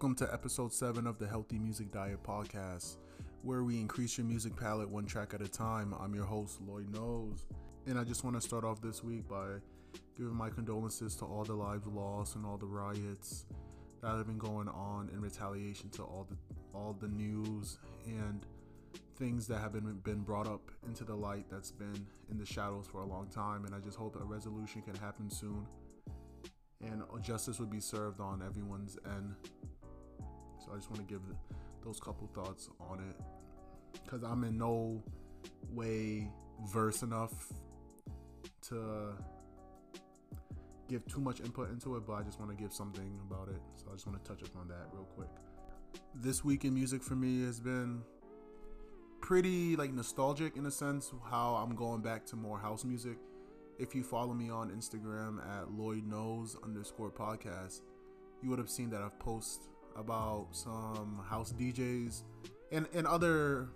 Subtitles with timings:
[0.00, 2.96] Welcome to episode 7 of the Healthy Music Diet Podcast,
[3.42, 5.94] where we increase your music palette one track at a time.
[6.00, 7.44] I'm your host, Lloyd Knows.
[7.86, 9.58] And I just want to start off this week by
[10.16, 13.44] giving my condolences to all the lives lost and all the riots
[14.00, 16.36] that have been going on in retaliation to all the
[16.72, 18.46] all the news and
[19.16, 22.86] things that have been been brought up into the light that's been in the shadows
[22.90, 25.66] for a long time and I just hope a resolution can happen soon
[26.80, 29.34] and justice would be served on everyone's end.
[30.72, 31.22] I just want to give
[31.84, 33.16] those couple thoughts on it
[34.04, 35.02] because I'm in no
[35.72, 36.30] way
[36.72, 37.52] verse enough
[38.68, 39.14] to
[40.88, 43.60] give too much input into it, but I just want to give something about it.
[43.76, 45.30] So I just want to touch upon that real quick.
[46.14, 48.02] This week in music for me has been
[49.20, 53.18] pretty like nostalgic in a sense how I'm going back to more house music
[53.80, 57.80] if you follow me on Instagram at Lloyd Knows underscore podcast,
[58.42, 62.22] you would have seen that I've posted about some house DJs
[62.72, 63.68] and, and other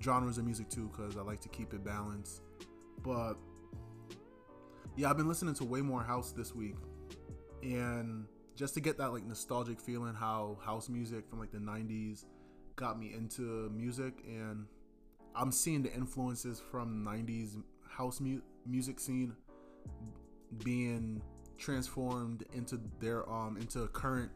[0.00, 2.42] genres of music too, because I like to keep it balanced.
[3.02, 3.34] But
[4.96, 6.76] yeah, I've been listening to way more house this week.
[7.62, 12.24] And just to get that like nostalgic feeling how house music from like the 90s
[12.74, 14.66] got me into music and
[15.34, 19.34] I'm seeing the influences from 90s house mu- music scene
[20.64, 21.22] being
[21.58, 24.30] transformed into their um into current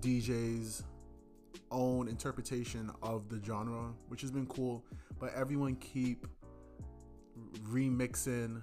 [0.00, 0.84] DJs
[1.70, 4.84] own interpretation of the genre, which has been cool.
[5.18, 6.26] But everyone keep
[7.68, 8.62] remixing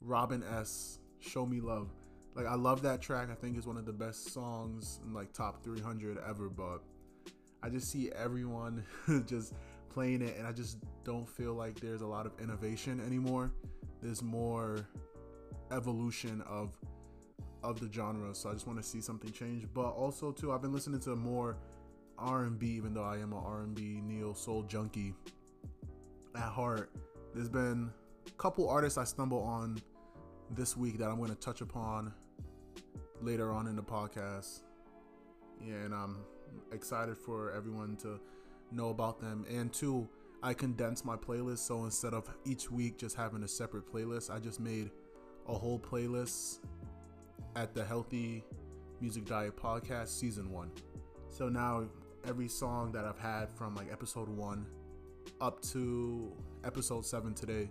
[0.00, 0.98] Robin S.
[1.20, 1.88] Show Me Love.
[2.34, 3.28] Like I love that track.
[3.30, 6.48] I think it's one of the best songs in like top 300 ever.
[6.48, 6.82] But
[7.62, 8.84] I just see everyone
[9.26, 9.54] just
[9.90, 13.52] playing it, and I just don't feel like there's a lot of innovation anymore.
[14.02, 14.86] There's more
[15.70, 16.72] evolution of
[17.62, 18.34] of the genre.
[18.34, 19.66] So I just want to see something change.
[19.72, 21.56] But also too, I've been listening to more
[22.18, 25.14] R&B, even though I am an R&B neo soul junkie
[26.34, 26.90] at heart.
[27.34, 27.90] There's been
[28.26, 29.80] a couple artists I stumble on
[30.50, 32.12] this week that I'm going to touch upon
[33.20, 34.62] later on in the podcast.
[35.64, 36.18] Yeah, and I'm
[36.72, 38.20] excited for everyone to
[38.70, 39.46] know about them.
[39.50, 40.08] And two,
[40.42, 41.58] I condensed my playlist.
[41.58, 44.90] So instead of each week just having a separate playlist, I just made
[45.48, 46.58] a whole playlist
[47.56, 48.44] at the Healthy
[49.00, 50.70] Music Diet Podcast Season 1.
[51.28, 51.84] So now
[52.26, 54.66] every song that I've had from like episode 1
[55.40, 56.32] up to
[56.64, 57.68] episode 7 today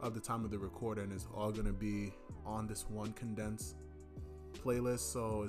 [0.00, 2.12] of the time of the recording is all going to be
[2.46, 3.76] on this one condensed
[4.64, 5.12] playlist.
[5.12, 5.46] So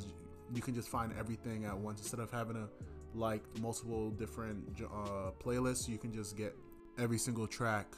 [0.54, 2.68] you can just find everything at once instead of having to
[3.14, 5.88] like multiple different uh, playlists.
[5.88, 6.56] You can just get
[7.00, 7.96] every single track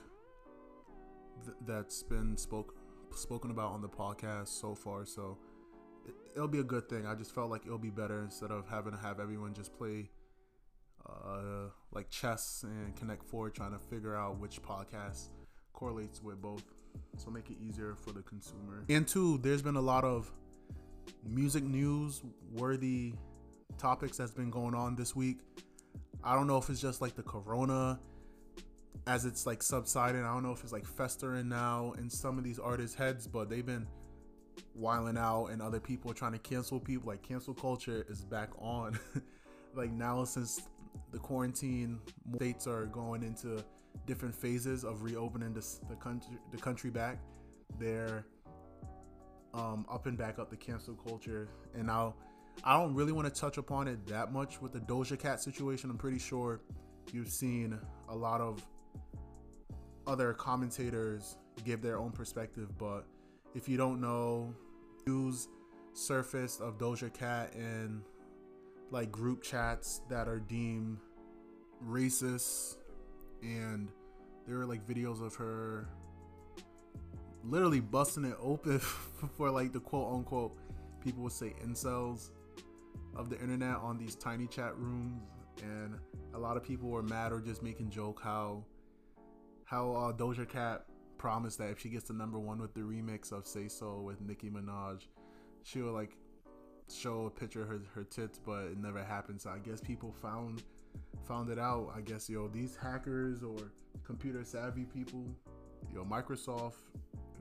[1.43, 2.75] th- that's been spoke
[3.15, 5.05] spoken about on the podcast so far.
[5.05, 5.37] So
[6.05, 7.05] it, will be a good thing.
[7.05, 10.09] I just felt like it'll be better instead of having to have everyone just play
[11.07, 15.29] uh, like chess and Connect Four, trying to figure out which podcast
[15.73, 16.63] correlates with both.
[17.17, 18.85] So make it easier for the consumer.
[18.89, 20.31] And two, there's been a lot of
[21.25, 22.21] music news
[22.51, 23.13] worthy
[23.77, 25.39] topics that's been going on this week.
[26.23, 27.99] I don't know if it's just like the corona
[29.07, 30.23] as it's like subsiding.
[30.23, 33.49] I don't know if it's like festering now in some of these artists' heads, but
[33.49, 33.87] they've been
[34.75, 37.09] wiling out and other people trying to cancel people.
[37.09, 38.99] Like cancel culture is back on.
[39.75, 40.61] like now since
[41.11, 41.99] the quarantine
[42.35, 43.63] states are going into
[44.05, 47.19] different phases of reopening the, the country the country back.
[47.79, 48.25] They're
[49.53, 52.15] um, up and back up the cancel culture and now
[52.63, 55.89] I don't really want to touch upon it that much with the Doja Cat situation.
[55.89, 56.61] I'm pretty sure
[57.11, 58.63] you've seen a lot of
[60.05, 63.05] other commentators give their own perspective, but
[63.55, 64.53] if you don't know,
[65.05, 65.47] news
[65.93, 68.01] surfaced of Doja Cat in
[68.91, 70.99] like group chats that are deemed
[71.85, 72.77] racist,
[73.41, 73.89] and
[74.47, 75.87] there were like videos of her
[77.43, 78.79] literally busting it open
[79.37, 80.57] for like the quote unquote
[81.01, 82.31] people would say incels
[83.15, 85.21] of the internet on these tiny chat rooms.
[85.61, 85.99] And
[86.33, 88.63] a lot of people were mad or just making joke how
[89.65, 90.85] how uh, Doja Cat
[91.23, 94.19] promised that if she gets the number one with the remix of Say So with
[94.19, 95.07] Nicki Minaj,
[95.63, 96.17] she will like
[96.93, 99.39] show a picture of her, her tits, but it never happened.
[99.39, 100.63] So I guess people found
[101.25, 101.93] found it out.
[101.95, 103.71] I guess yo these hackers or
[104.03, 105.25] computer savvy people,
[105.95, 106.91] yo Microsoft,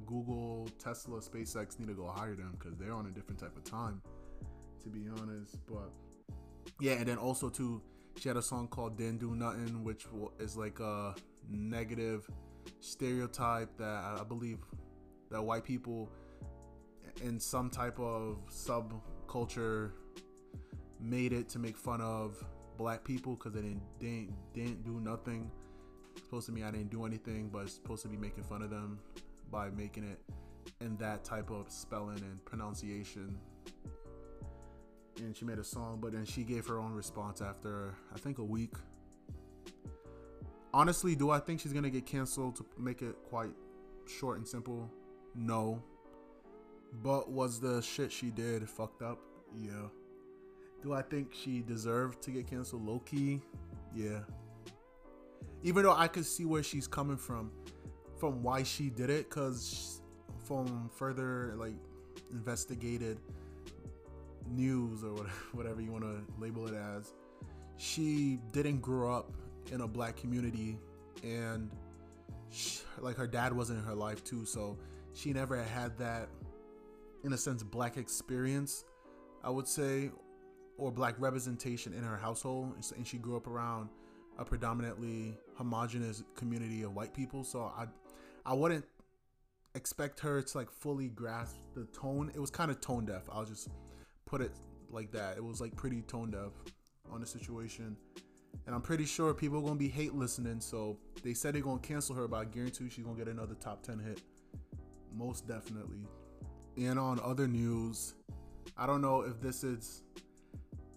[0.07, 3.65] Google, Tesla, SpaceX need to go hire them because they're on a different type of
[3.65, 4.01] time,
[4.85, 5.59] to be honest.
[5.67, 5.91] But
[6.79, 7.83] yeah, and then also too
[8.17, 10.07] she had a song called Didn't Do Nothing, which
[10.39, 11.17] is like a
[11.51, 12.31] negative
[12.81, 14.59] stereotype that I believe
[15.31, 16.11] that white people
[17.23, 19.93] in some type of subculture
[21.01, 22.43] made it to make fun of
[22.77, 25.51] black people because they didn't, didn't didn't do nothing.
[26.15, 28.63] It's supposed to mean I didn't do anything, but it's supposed to be making fun
[28.63, 28.99] of them
[29.51, 30.21] by making it
[30.81, 33.39] in that type of spelling and pronunciation.
[35.19, 38.39] And she made a song, but then she gave her own response after I think
[38.39, 38.75] a week.
[40.75, 43.55] Honestly, do I think she's gonna get canceled to make it quite
[44.07, 44.91] short and simple?
[45.35, 45.83] No.
[47.03, 49.19] But was the shit she did fucked up?
[49.57, 49.89] Yeah.
[50.83, 53.41] Do I think she deserved to get canceled low key?
[53.95, 54.21] Yeah.
[55.63, 57.51] Even though I could see where she's coming from,
[58.19, 60.01] from why she did it, because
[60.45, 61.75] from further like
[62.33, 63.19] investigated
[64.49, 67.13] news or whatever you want to label it as,
[67.77, 69.33] she didn't grow up
[69.71, 70.79] in a black community
[71.23, 71.71] and
[72.51, 74.77] she, like her dad wasn't in her life too, so
[75.15, 76.29] she never had that
[77.25, 78.85] in a sense black experience
[79.45, 80.11] i would say
[80.77, 83.89] or black representation in her household and she grew up around
[84.39, 87.85] a predominantly homogenous community of white people so i
[88.45, 88.85] i wouldn't
[89.75, 92.31] expect her to like fully grasp the tone.
[92.35, 93.69] It was kind of tone deaf i'll just
[94.27, 94.53] put it
[94.91, 95.37] like that.
[95.37, 96.53] It was like pretty tone deaf
[97.11, 97.97] on the situation
[98.67, 101.79] and i'm pretty sure people are gonna be hate listening so they said they're gonna
[101.81, 104.21] cancel her but i guarantee she's gonna get another top 10 hit
[105.15, 106.07] most definitely
[106.77, 108.15] and on other news,
[108.77, 110.03] I don't know if this is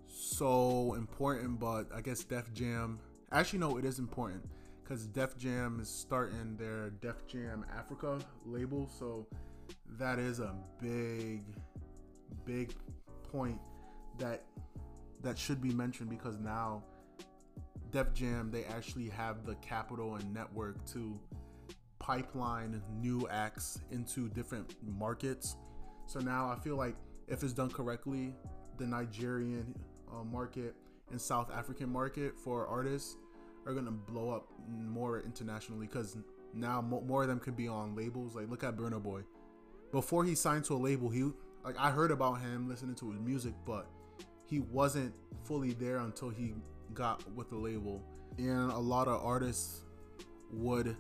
[0.08, 3.00] so important, but I guess Def Jam.
[3.32, 4.44] Actually, no, it is important
[4.84, 8.90] because Def Jam is starting their Def Jam Africa label.
[8.98, 9.28] So
[9.98, 11.44] that is a big,
[12.46, 12.74] big
[13.32, 13.60] point
[14.18, 14.44] that
[15.22, 16.84] that should be mentioned because now
[17.96, 21.18] Def Jam they actually have the capital and network to
[21.98, 25.56] pipeline new acts into different markets.
[26.06, 26.98] So now I feel like
[27.30, 28.34] if it's done correctly,
[28.78, 29.74] the Nigerian
[30.12, 30.76] uh, market
[31.10, 33.16] and South African market for artists
[33.66, 36.18] are gonna blow up more internationally because
[36.54, 38.36] now more of them could be on labels.
[38.36, 39.22] Like look at Burna Boy.
[39.94, 41.32] Before he signed to a label, he
[41.64, 43.88] like I heard about him listening to his music, but
[44.48, 45.14] he wasn't
[45.46, 46.56] fully there until he
[46.94, 48.04] got with the label.
[48.38, 49.82] And a lot of artists
[50.52, 50.96] would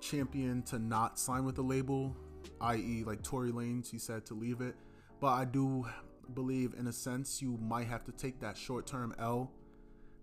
[0.00, 2.16] champion to not sign with the label,
[2.60, 4.74] i.e., like Tory Lanez, he said to leave it.
[5.20, 5.86] But I do
[6.34, 9.52] believe, in a sense, you might have to take that short-term L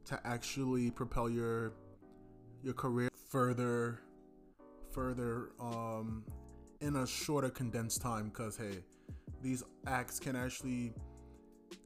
[0.05, 1.73] to actually propel your
[2.63, 3.99] your career further,
[4.91, 6.23] further um,
[6.81, 8.29] in a shorter, condensed time.
[8.29, 8.79] Because hey,
[9.41, 10.93] these acts can actually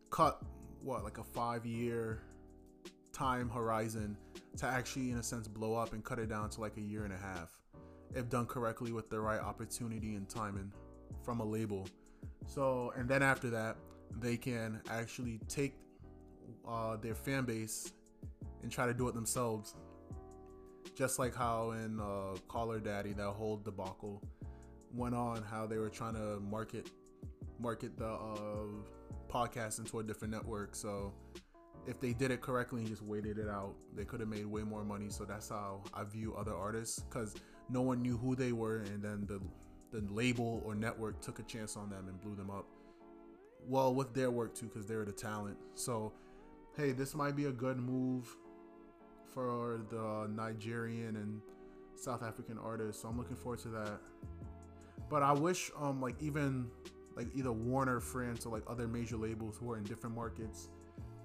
[0.10, 0.42] cut
[0.82, 2.24] what like a five-year
[3.22, 4.18] time horizon
[4.58, 7.04] to actually, in a sense, blow up and cut it down to like a year
[7.04, 7.52] and a half
[8.16, 10.72] if done correctly with the right opportunity and timing
[11.24, 11.88] from a label.
[12.48, 13.76] So, and then after that,
[14.20, 15.76] they can actually take
[16.68, 17.94] uh, their fan base
[18.64, 19.76] and try to do it themselves.
[20.96, 24.24] Just like how in uh, Call Her Daddy, that whole debacle
[24.96, 26.90] went on, how they were trying to market
[27.60, 28.66] market the uh,
[29.30, 30.76] podcast into a different network.
[30.76, 31.14] So
[31.88, 34.64] if they did it correctly and just waited it out, they could have made way
[34.64, 35.10] more money.
[35.10, 37.36] So that's how I view other artists because
[37.70, 39.42] no one knew who they were, and then the
[39.92, 42.66] the label or network took a chance on them and blew them up.
[43.68, 45.58] Well, with their work too, because they're the talent.
[45.76, 46.14] So,
[46.78, 48.26] hey, this might be a good move
[49.34, 51.42] for the Nigerian and
[51.96, 53.02] South African artists.
[53.02, 54.00] So I'm looking forward to that.
[55.10, 56.68] But I wish, um, like even
[57.16, 60.70] like either Warner, France, or like other major labels who are in different markets,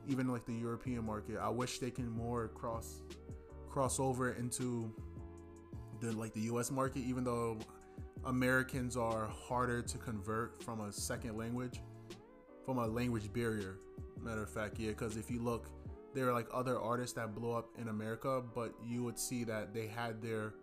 [0.08, 1.38] even like the European market.
[1.38, 3.02] I wish they can more cross
[3.68, 4.90] cross over into
[6.00, 6.70] the like the U.S.
[6.70, 7.58] market, even though
[8.24, 11.80] Americans are harder to convert from a second language,
[12.64, 13.78] from a language barrier.
[14.20, 15.68] Matter of fact, yeah, because if you look,
[16.14, 19.74] there are like other artists that blow up in America, but you would see that
[19.74, 20.54] they had their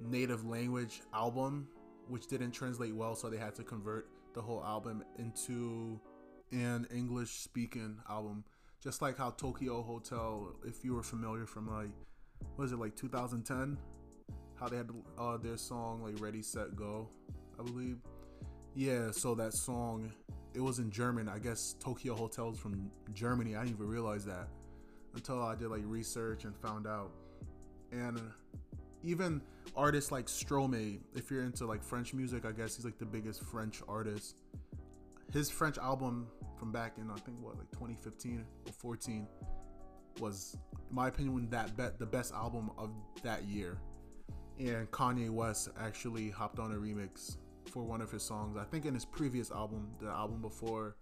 [0.00, 1.68] native language album,
[2.08, 6.00] which didn't translate well, so they had to convert the whole album into
[6.52, 8.44] an English speaking album.
[8.80, 11.90] Just like how Tokio Hotel, if you were familiar from like,
[12.56, 13.78] was it like 2010?
[14.62, 17.08] how they had uh, their song like Ready Set Go,
[17.58, 17.98] I believe.
[18.76, 20.12] Yeah, so that song
[20.54, 21.28] it was in German.
[21.28, 23.56] I guess Tokio Hotels from Germany.
[23.56, 24.48] I didn't even realize that
[25.14, 27.10] until I did like research and found out.
[27.90, 28.20] And
[29.02, 29.42] even
[29.76, 33.42] artists like Stromae, if you're into like French music, I guess he's like the biggest
[33.42, 34.36] French artist.
[35.32, 36.28] His French album
[36.62, 39.26] from back in I think what like 2015 or 14
[40.20, 40.56] was,
[40.88, 42.90] in my opinion, that bet the best album of
[43.24, 43.78] that year
[44.60, 47.38] and Kanye West actually hopped on a remix
[47.72, 48.56] for one of his songs.
[48.56, 50.94] I think in his previous album, the album before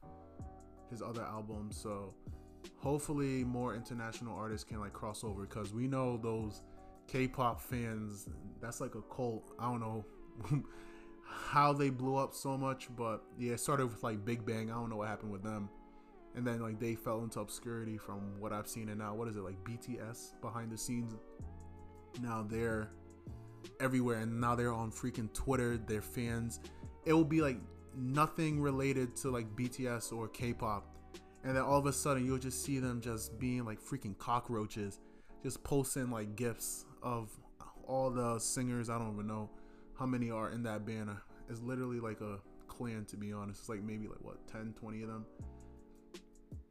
[0.90, 1.68] his other album.
[1.70, 2.14] So
[2.78, 6.62] hopefully more international artists can like cross over because we know those
[7.06, 8.30] K-pop fans.
[8.62, 9.52] That's like a cult.
[9.58, 10.06] I don't know
[11.30, 14.70] how they blew up so much, but yeah, it started with like Big Bang.
[14.70, 15.68] I don't know what happened with them.
[16.34, 19.37] And then like they fell into obscurity from what I've seen and now what is
[19.37, 21.16] it like BTS behind the scenes
[22.22, 22.90] now they're
[23.78, 26.60] everywhere and now they're on freaking Twitter, their fans.
[27.04, 27.58] It will be like
[27.96, 30.87] nothing related to like BTS or K-pop.
[31.44, 34.99] And then all of a sudden you'll just see them just being like freaking cockroaches,
[35.42, 37.30] just posting like gifs of
[37.87, 38.90] all the singers.
[38.90, 39.50] I don't even know
[40.00, 41.23] how many are in that banner.
[41.50, 43.61] It's literally like a clan to be honest.
[43.61, 45.26] It's like maybe like what 10, 20 of them.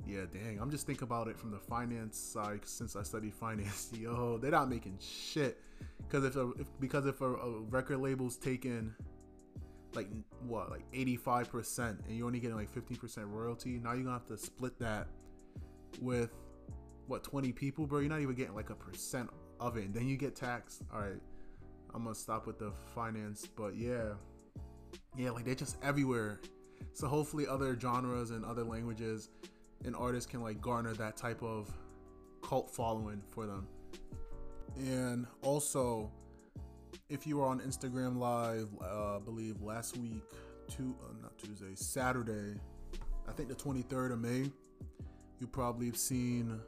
[0.06, 0.58] Yeah, dang.
[0.60, 3.92] I'm just thinking about it from the finance side since I studied finance.
[3.98, 5.62] Yo, they're not making shit.
[6.00, 8.94] Because if, a, if because if a, a record label's taking
[9.94, 10.08] like
[10.46, 14.38] what like 85% and you're only getting like 15% royalty now you're gonna have to
[14.38, 15.08] split that
[16.00, 16.30] with
[17.08, 20.08] what 20 people bro you're not even getting like a percent of it and then
[20.08, 21.20] you get taxed all right
[21.94, 24.14] i'm gonna stop with the finance but yeah.
[25.18, 26.40] Yeah like they're just everywhere.
[26.94, 29.30] So hopefully other genres and other languages
[29.86, 31.70] and artists can like garner that type of
[32.42, 33.68] cult following for them.
[34.78, 36.12] And also
[37.10, 40.24] if you were on Instagram Live, uh, I believe last week,
[40.68, 42.60] two, uh, not Tuesday, Saturday,
[43.28, 44.52] I think the 23rd of May,
[45.40, 46.60] you probably have seen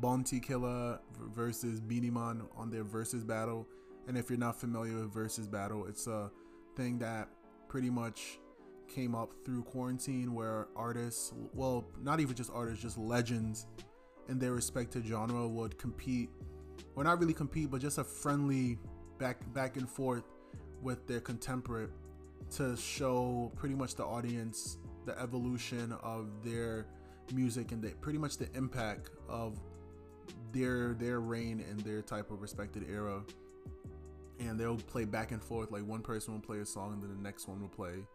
[0.00, 0.98] Bounty Killer
[1.32, 3.68] versus Beenie Man on their versus battle.
[4.06, 6.30] And if you're not familiar with versus battle, it's a
[6.76, 7.28] thing that
[7.68, 8.38] pretty much
[8.88, 13.66] came up through quarantine where artists, well, not even just artists, just legends
[14.28, 16.30] in their respective genre would compete,
[16.96, 18.78] or not really compete, but just a friendly
[19.18, 20.24] back back and forth
[20.82, 21.88] with their contemporary
[22.50, 26.86] to show pretty much the audience the evolution of their
[27.32, 29.58] music and the, pretty much the impact of
[30.52, 33.22] their their reign in their type of respected era
[34.40, 37.10] and they'll play back and forth like one person will play a song and then
[37.10, 38.06] the next one will play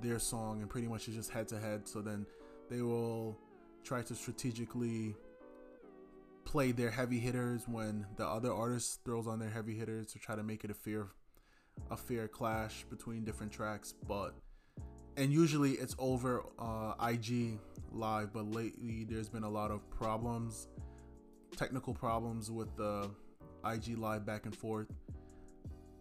[0.00, 1.88] their song and pretty much it's just head to head.
[1.88, 2.26] So then
[2.70, 3.36] they will
[3.84, 5.14] try to strategically
[6.44, 10.34] play their heavy hitters when the other artist throws on their heavy hitters to try
[10.34, 11.08] to make it a fair
[11.90, 13.94] a fair clash between different tracks.
[14.06, 14.34] But
[15.18, 17.58] and usually it's over uh, IG
[17.90, 20.68] live but lately there's been a lot of problems
[21.56, 23.10] technical problems with the
[23.64, 24.86] IG live back and forth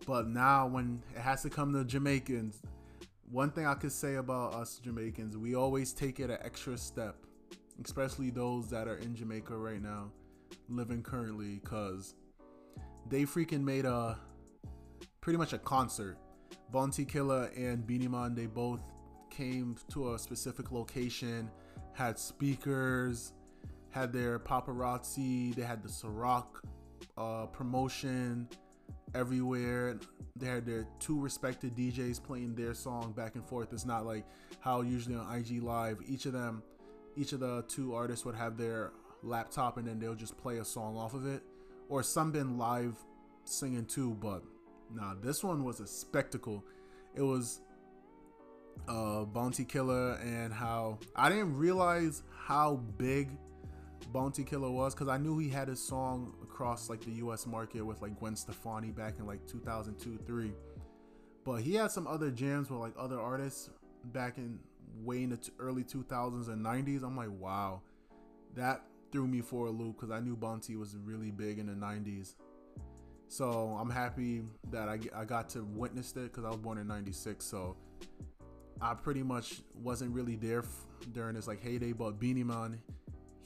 [0.07, 2.61] but now when it has to come to Jamaicans
[3.29, 7.17] one thing I could say about us Jamaicans we always take it an extra step
[7.85, 10.09] especially those that are in Jamaica right now
[10.69, 12.15] living currently because
[13.09, 14.17] they freaking made a
[15.21, 16.17] pretty much a concert.
[16.71, 18.81] Bounty Killer and Beenie Man, they both
[19.29, 21.49] came to a specific location,
[21.93, 23.33] had speakers,
[23.89, 26.45] had their paparazzi, they had the Ciroc
[27.17, 28.47] uh, promotion
[29.15, 29.99] everywhere.
[30.35, 33.73] They had their two respected DJs playing their song back and forth.
[33.73, 34.25] It's not like
[34.59, 36.63] how usually on IG Live, each of them,
[37.15, 38.91] each of the two artists would have their
[39.23, 41.41] laptop and then they'll just play a song off of it.
[41.89, 42.95] Or some been live
[43.45, 44.43] singing too, but
[44.93, 46.63] nah, this one was a spectacle.
[47.15, 47.61] It was
[48.87, 53.31] uh Bounty Killer and how I didn't realize how big
[54.13, 57.81] Bounty Killer was because I knew he had his song across like the US market
[57.81, 60.53] with like Gwen Stefani back in like 2002 3.
[61.43, 63.69] But he had some other jams with like other artists
[64.05, 64.59] back in
[65.03, 67.03] way in the early 2000s and 90s.
[67.03, 67.81] I'm like, wow,
[68.55, 71.73] that threw me for a loop because I knew Bounty was really big in the
[71.73, 72.35] 90s.
[73.29, 76.87] So I'm happy that I, I got to witness it because I was born in
[76.87, 77.43] 96.
[77.43, 77.75] So
[78.81, 82.79] I pretty much wasn't really there f- during this like heyday, but Beenie Man,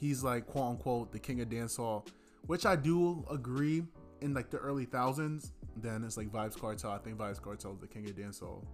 [0.02, 2.06] he's like quote unquote the king of dancehall,
[2.46, 3.84] which I do agree
[4.20, 5.52] in like the early thousands.
[5.76, 6.90] Then it's like Vybz Kartel.
[6.90, 8.64] I think Vybz Kartel is the king of dancehall.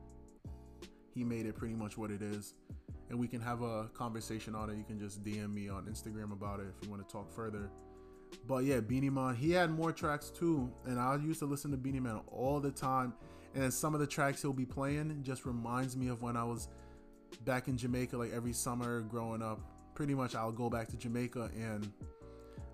[1.14, 2.54] He made it pretty much what it is
[3.10, 4.76] and we can have a conversation on it.
[4.76, 7.70] You can just DM me on Instagram about it if you want to talk further.
[8.46, 11.76] But yeah, Beenie Man, he had more tracks too, and I used to listen to
[11.76, 13.14] Beenie Man all the time.
[13.54, 16.68] And some of the tracks he'll be playing just reminds me of when I was
[17.44, 19.60] back in Jamaica, like every summer growing up.
[19.98, 21.90] Pretty much, I'll go back to Jamaica, and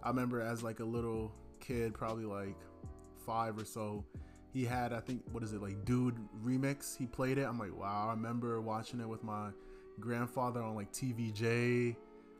[0.02, 2.58] I remember as like a little kid, probably like
[3.24, 4.04] five or so,
[4.52, 6.98] he had I think what is it like Dude remix.
[6.98, 7.44] He played it.
[7.44, 8.08] I'm like, wow.
[8.08, 9.48] I remember watching it with my
[10.00, 11.96] grandfather on like TVJ,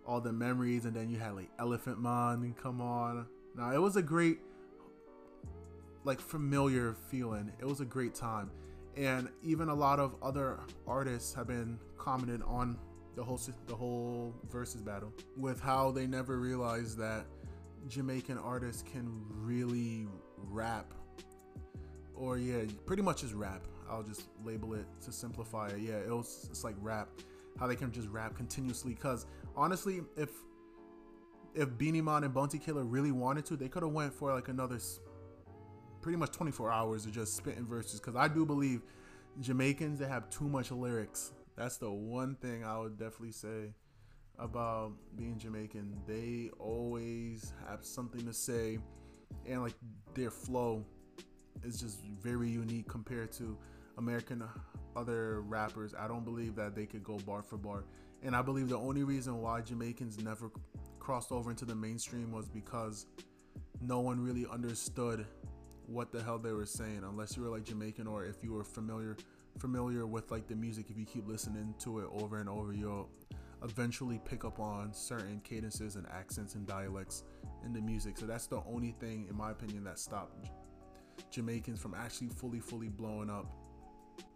[0.06, 3.24] all the memories, and then you had like Elephant Man come on.
[3.56, 4.40] Now it was a great,
[6.04, 7.50] like familiar feeling.
[7.58, 8.50] It was a great time,
[8.98, 12.76] and even a lot of other artists have been commented on
[13.16, 17.26] the whole the whole versus battle with how they never realized that
[17.88, 20.06] Jamaican artists can really
[20.36, 20.92] rap.
[22.14, 23.66] Or yeah pretty much just rap.
[23.88, 25.80] I'll just label it to simplify it.
[25.80, 27.08] Yeah it was it's like rap.
[27.58, 28.94] How they can just rap continuously.
[28.94, 30.30] Because honestly if
[31.54, 34.48] if Beenie Man and Bounty Killer really wanted to they could have went for like
[34.48, 34.78] another
[36.02, 38.00] pretty much 24 hours of just spitting verses.
[38.00, 38.82] Because I do believe
[39.40, 43.74] Jamaicans they have too much lyrics that's the one thing I would definitely say
[44.38, 45.96] about being Jamaican.
[46.06, 48.78] They always have something to say,
[49.46, 49.74] and like
[50.14, 50.84] their flow
[51.62, 53.56] is just very unique compared to
[53.98, 54.42] American
[54.96, 55.94] other rappers.
[55.98, 57.84] I don't believe that they could go bar for bar.
[58.22, 60.50] And I believe the only reason why Jamaicans never
[60.98, 63.06] crossed over into the mainstream was because
[63.80, 65.26] no one really understood
[65.86, 68.64] what the hell they were saying unless you were like Jamaican or if you were
[68.64, 69.16] familiar
[69.58, 73.08] familiar with like the music, if you keep listening to it over and over, you'll
[73.62, 77.24] eventually pick up on certain cadences and accents and dialects
[77.64, 78.18] in the music.
[78.18, 80.50] So that's the only thing, in my opinion, that stopped
[81.30, 83.50] Jamaicans from actually fully, fully blowing up.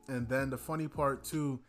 [0.09, 1.61] And then the funny part too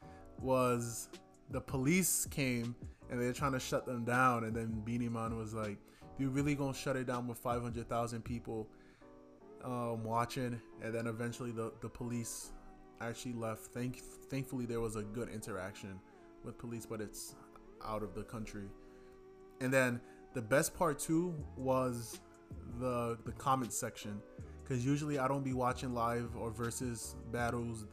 [0.42, 1.10] was
[1.50, 2.76] the police came
[3.10, 4.46] and they were trying to shut them down.
[4.46, 5.78] And then Beenie Man was like,
[6.18, 8.70] "You really gonna shut it down with 500,000 people
[9.64, 12.52] um, watching?" And then eventually the the police
[13.02, 13.66] actually left.
[13.68, 16.00] Thank thankfully there was a good interaction
[16.44, 17.36] with police, but it's
[17.86, 18.66] out of the country.
[19.62, 20.00] And then
[20.34, 22.20] the best part too was
[22.80, 24.22] the the comment section
[24.64, 27.86] because usually I don't be watching live or versus battles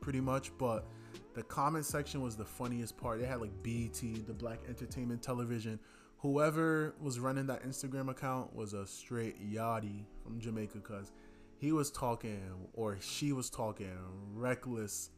[0.00, 0.86] pretty much, but
[1.34, 3.20] the comment section was the funniest part.
[3.20, 5.78] They had like BET, the Black Entertainment Television.
[6.18, 11.12] Whoever was running that Instagram account was a straight yardie from Jamaica because
[11.60, 12.40] he was talking
[12.72, 13.92] or she was talking
[14.32, 15.10] reckless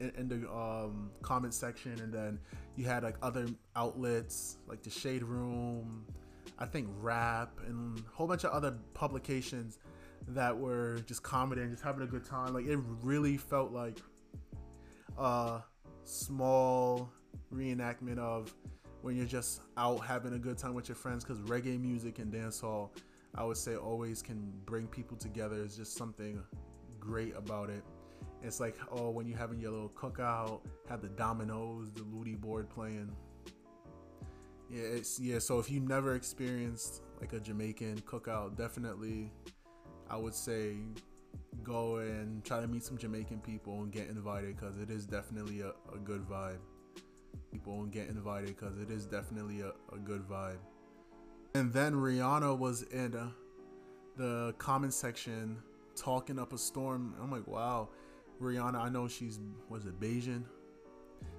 [0.00, 2.38] in, in the um, comment section, and then
[2.76, 6.06] you had like other outlets like the Shade Room,
[6.58, 9.78] I think Rap, and a whole bunch of other publications
[10.28, 12.54] that were just commenting, just having a good time.
[12.54, 13.98] Like it really felt like
[15.18, 15.60] a
[16.04, 17.12] small
[17.52, 18.54] reenactment of
[19.02, 22.32] when you're just out having a good time with your friends because reggae music and
[22.32, 22.90] dancehall
[23.34, 25.56] I would say always can bring people together.
[25.64, 26.42] It's just something
[27.00, 27.82] great about it.
[28.42, 32.68] It's like, oh, when you're having your little cookout, have the dominoes, the ludi board
[32.68, 33.10] playing.
[34.68, 35.38] Yeah, it's yeah.
[35.38, 39.30] So if you never experienced like a Jamaican cookout, definitely,
[40.10, 40.76] I would say
[41.62, 45.60] go and try to meet some Jamaican people and get invited because it is definitely
[45.60, 46.58] a, a good vibe.
[47.52, 50.58] People and get invited because it is definitely a, a good vibe.
[51.54, 53.28] And then Rihanna was in uh,
[54.16, 55.58] the comment section
[55.94, 57.14] talking up a storm.
[57.20, 57.88] I'm like, wow,
[58.40, 58.76] Rihanna.
[58.76, 59.38] I know she's
[59.68, 60.44] was it Bajan,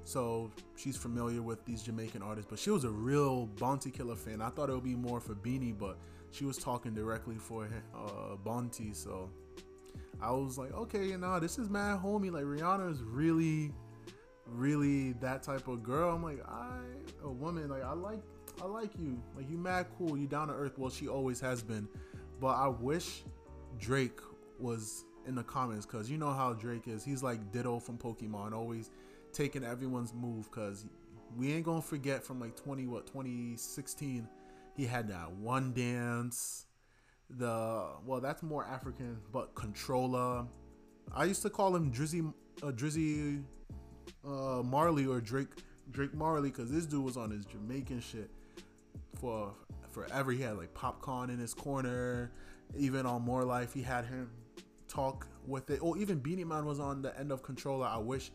[0.03, 2.47] so she's familiar with these Jamaican artists.
[2.49, 4.41] But she was a real Bounty Killer fan.
[4.41, 5.97] I thought it would be more for Beenie, but
[6.31, 8.93] she was talking directly for uh, Bounty.
[8.93, 9.31] So
[10.21, 12.31] I was like, okay, you know, this is mad homie.
[12.31, 13.73] Like Rihanna is really,
[14.47, 16.13] really that type of girl.
[16.13, 16.77] I'm like, I
[17.23, 17.69] a woman.
[17.69, 18.21] Like I like
[18.61, 19.21] I like you.
[19.35, 20.17] Like you mad cool.
[20.17, 20.77] You down to earth.
[20.77, 21.87] Well, she always has been.
[22.39, 23.23] But I wish
[23.79, 24.19] Drake
[24.59, 27.03] was in the comments because you know how Drake is.
[27.03, 28.91] He's like Ditto from Pokemon, always
[29.31, 30.51] taking everyone's move.
[30.51, 30.85] Cause
[31.37, 34.27] we ain't gonna forget from like 20 what 2016,
[34.75, 36.65] he had that one dance.
[37.29, 40.47] The well, that's more African, but Controlla.
[41.13, 43.43] I used to call him Drizzy, uh, Drizzy
[44.25, 45.49] uh, Marley or Drake
[45.91, 48.29] Drake Marley because this dude was on his Jamaican shit
[49.23, 49.53] for
[49.89, 50.33] forever.
[50.33, 52.31] He had like Popcaan in his corner.
[52.77, 54.29] Even on More Life, he had him
[54.89, 55.79] talk with it.
[55.81, 57.87] Or even Beenie Man was on the end of Controlla.
[57.87, 58.31] I wish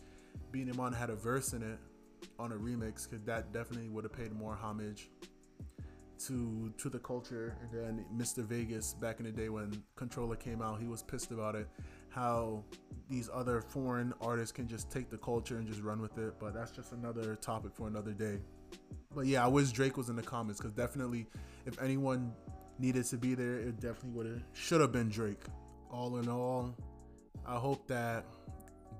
[0.51, 1.79] Beenie Man had a verse in it
[2.39, 5.11] on a remix because that definitely would have paid more homage
[6.27, 7.55] to to the culture.
[7.61, 8.43] And then Mr.
[8.43, 11.69] Vegas back in the day when Controlla came out, he was pissed about it.
[12.09, 12.65] How
[13.11, 16.33] these other foreign artists can just take the culture and just run with it.
[16.41, 18.39] But that's just another topic for another day.
[19.19, 21.27] But yeah, I wish Drake was in the comments because definitely,
[21.67, 22.33] if anyone
[22.79, 25.43] needed to be there, it definitely would have should have been Drake.
[25.91, 26.73] All in all,
[27.45, 28.25] I hope that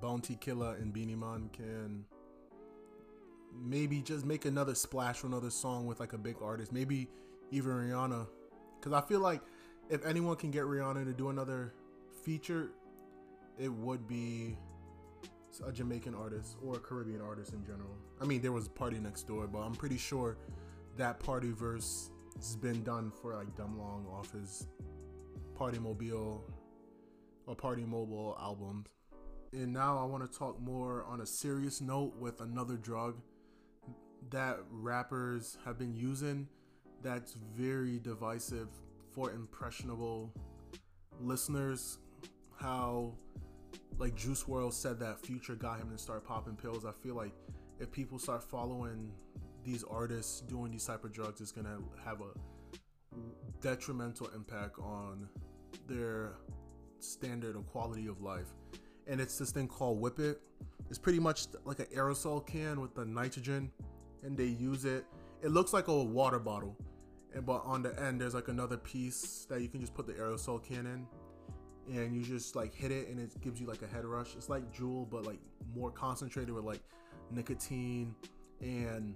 [0.01, 2.03] Bounty Killer and Beenie Man can
[3.63, 7.07] maybe just make another splash for another song with like a big artist, maybe
[7.51, 8.27] even Rihanna,
[8.77, 9.39] because I feel like
[9.89, 11.73] if anyone can get Rihanna to do another
[12.25, 12.71] feature,
[13.57, 14.57] it would be
[15.65, 17.95] a Jamaican artist or a Caribbean artist in general.
[18.21, 20.37] I mean, there was a PartyNextDoor, but I'm pretty sure
[20.97, 24.67] that party verse has been done for like dumb long off his
[25.55, 26.43] Party Mobile
[27.45, 28.87] or Party Mobile albums.
[29.51, 33.19] And now I want to talk more on a serious note with another drug
[34.29, 36.47] that rappers have been using
[37.01, 38.67] that's very divisive
[39.13, 40.31] for impressionable
[41.19, 41.97] listeners.
[42.59, 43.13] How,
[43.99, 46.85] like Juice WRLD said that Future got him to start popping pills.
[46.85, 47.33] I feel like
[47.79, 49.11] if people start following
[49.63, 53.19] these artists doing these type of drugs, it's gonna have a
[53.61, 55.27] detrimental impact on
[55.87, 56.37] their
[56.99, 58.47] standard of quality of life.
[59.07, 60.41] And it's this thing called Whip It.
[60.89, 63.69] It's pretty much like an aerosol can with the nitrogen,
[64.23, 65.05] and they use it.
[65.41, 66.77] It looks like a water bottle,
[67.33, 70.13] and but on the end there's like another piece that you can just put the
[70.13, 71.07] aerosol can in,
[71.89, 74.35] and you just like hit it, and it gives you like a head rush.
[74.35, 75.39] It's like Juul, but like
[75.75, 76.81] more concentrated with like
[77.31, 78.15] nicotine
[78.61, 79.15] and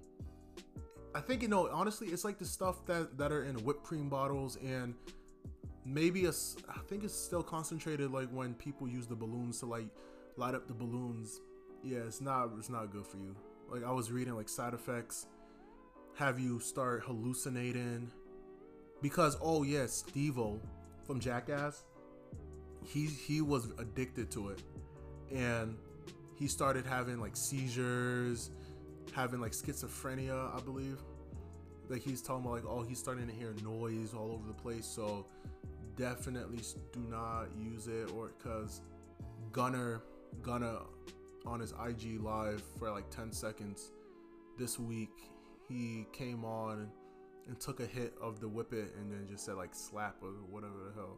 [1.16, 4.10] I think you know honestly it's like the stuff that that are in whipped cream
[4.10, 4.96] bottles and
[5.86, 9.88] maybe a, I think it's still concentrated like when people use the balloons to like
[10.38, 11.42] light up the balloons.
[11.84, 13.36] Yeah, it's not it's not good for you.
[13.70, 15.28] Like I was reading like side effects
[16.16, 18.12] have you start hallucinating
[19.02, 20.60] because oh yes, Steve-O
[21.06, 21.84] from Jackass,
[22.86, 24.62] he he was addicted to it
[25.34, 25.76] and
[26.36, 28.52] he started having like seizures,
[29.14, 30.98] having like schizophrenia, I believe.
[31.90, 34.86] Like he's talking about like oh he's starting to hear noise all over the place.
[34.86, 35.26] So
[35.96, 36.60] definitely
[36.92, 38.82] do not use it or because
[39.52, 40.02] Gunna
[40.42, 40.80] Gunna
[41.46, 43.92] on his IG live for like 10 seconds
[44.58, 45.12] this week
[45.68, 46.90] he came on
[47.48, 50.30] and took a hit of the whip it and then just said like slap or
[50.50, 51.18] whatever the hell.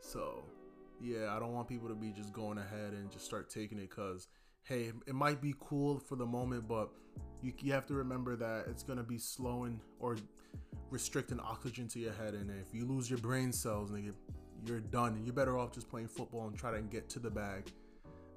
[0.00, 0.42] So
[1.02, 3.90] yeah, I don't want people to be just going ahead and just start taking it
[3.90, 4.28] because
[4.64, 6.88] hey, it might be cool for the moment, but
[7.42, 10.16] you, you have to remember that it's gonna be slowing or
[10.90, 14.12] restricting oxygen to your head, and if you lose your brain cells, nigga,
[14.64, 15.14] you're done.
[15.14, 17.64] and You're better off just playing football and try to get to the bag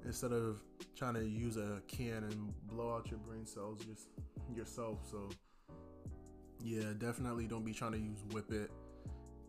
[0.04, 0.62] instead of
[0.96, 4.08] trying to use a can and blow out your brain cells just
[4.54, 4.98] yourself.
[5.10, 5.28] So
[6.62, 8.70] yeah, definitely don't be trying to use whip it.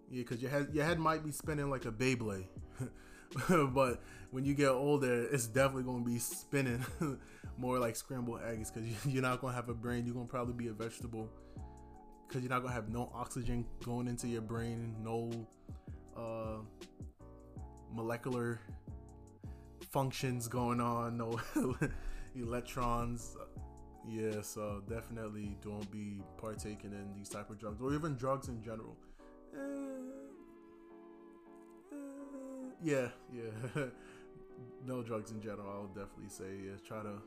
[0.09, 2.47] Yeah, because your head your head might be spinning like a Beyblade.
[3.73, 6.85] but when you get older, it's definitely gonna be spinning
[7.57, 10.05] more like scrambled eggs because you're not gonna have a brain.
[10.05, 11.29] You're gonna probably be a vegetable
[12.27, 15.31] because you're not gonna have no oxygen going into your brain, no
[16.15, 16.59] uh,
[17.93, 18.59] molecular
[19.91, 21.39] functions going on, no
[22.35, 23.35] electrons.
[24.09, 28.63] Yeah, so definitely don't be partaking in these type of drugs or even drugs in
[28.63, 28.95] general.
[29.53, 29.96] Uh,
[32.83, 33.83] yeah, yeah.
[34.85, 35.67] no drugs in general.
[35.69, 36.73] I would definitely say yeah.
[36.85, 37.21] Try to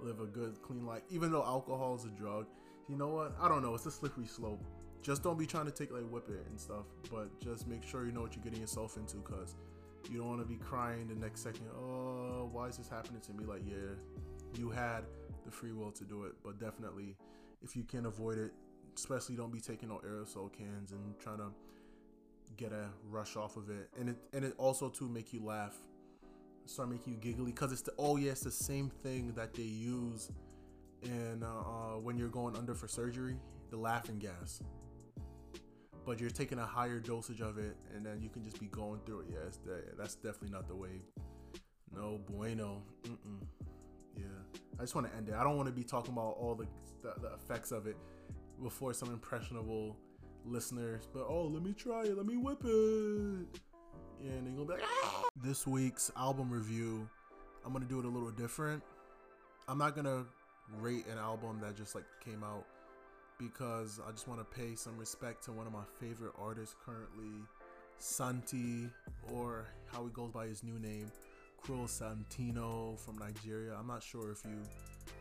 [0.00, 1.02] live a good, clean life.
[1.10, 2.46] Even though alcohol is a drug,
[2.88, 3.34] you know what?
[3.40, 3.74] I don't know.
[3.74, 4.62] It's a slippery slope.
[5.02, 6.86] Just don't be trying to take like whip it and stuff.
[7.10, 9.54] But just make sure you know what you're getting yourself into, cause
[10.10, 11.66] you don't want to be crying the next second.
[11.76, 13.44] Oh, why is this happening to me?
[13.44, 13.94] Like, yeah,
[14.54, 15.04] you had
[15.44, 17.16] the free will to do it, but definitely,
[17.62, 18.52] if you can avoid it,
[18.96, 21.50] especially don't be taking no aerosol cans and trying to
[22.56, 25.74] get a rush off of it, and it and it also to make you laugh,
[26.66, 29.62] start making you giggly, cause it's the oh yeah, it's the same thing that they
[29.62, 30.30] use
[31.02, 33.36] in uh, uh, when you're going under for surgery,
[33.70, 34.62] the laughing gas.
[36.06, 39.00] But you're taking a higher dosage of it, and then you can just be going
[39.04, 39.26] through it.
[39.30, 41.02] Yeah, the, that's definitely not the way.
[41.94, 42.82] No bueno.
[43.04, 43.44] Mm-mm.
[44.16, 44.24] Yeah,
[44.78, 45.34] I just want to end it.
[45.34, 46.66] I don't want to be talking about all the,
[47.02, 47.96] the, the effects of it
[48.62, 49.96] before some impressionable
[50.46, 53.46] listeners, but oh, let me try it, let me whip it.
[54.22, 55.24] And they're gonna be like, ah!
[55.42, 57.08] This week's album review,
[57.64, 58.82] I'm gonna do it a little different.
[59.68, 60.24] I'm not gonna
[60.78, 62.66] rate an album that just like came out
[63.38, 67.40] because I just want to pay some respect to one of my favorite artists currently,
[67.98, 68.90] Santi,
[69.32, 71.10] or how he goes by his new name,
[71.62, 73.74] Cruel Santino from Nigeria.
[73.78, 74.58] I'm not sure if you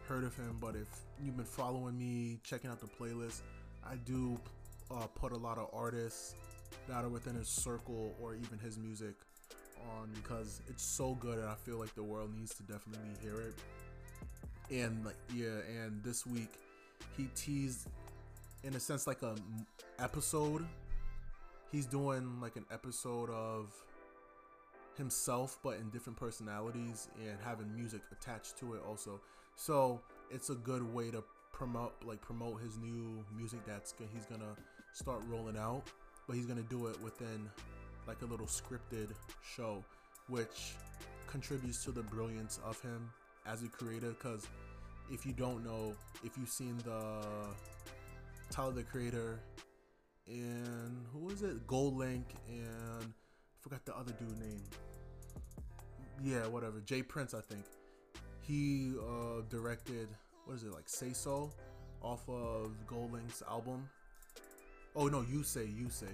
[0.08, 0.88] heard of him, but if
[1.24, 3.42] you've been following me, checking out the playlist,
[3.84, 4.38] I do
[4.92, 6.36] uh, put a lot of artists
[6.88, 9.16] that are within his circle or even his music
[9.98, 13.40] on because it's so good and I feel like the world needs to definitely hear
[13.42, 13.56] it.
[14.72, 16.52] And like yeah, and this week
[17.18, 17.88] he teased
[18.64, 19.36] in a sense like a
[20.00, 20.66] episode.
[21.72, 23.74] He's doing like an episode of
[24.98, 29.22] himself but in different personalities and having music attached to it also.
[29.56, 34.56] So it's a good way to promote like promote his new music that's he's gonna
[34.94, 35.84] start rolling out,
[36.28, 37.50] but he's gonna do it within
[38.08, 39.10] like a little scripted
[39.44, 39.84] show,
[40.28, 40.74] which
[41.28, 43.10] contributes to the brilliance of him
[43.46, 44.10] as a creator.
[44.10, 44.48] Because
[45.12, 47.24] if you don't know, if you've seen the
[48.50, 49.40] Tyler the Creator
[50.28, 54.64] and who was it, GoldLink and I forgot the other dude name.
[56.24, 56.82] Yeah, whatever.
[56.82, 57.64] Jay Prince, I think.
[58.42, 60.08] He uh, directed
[60.46, 61.52] what is it like Say So
[62.02, 63.88] off of GoldLink's album.
[64.96, 66.08] Oh no, you say, you say.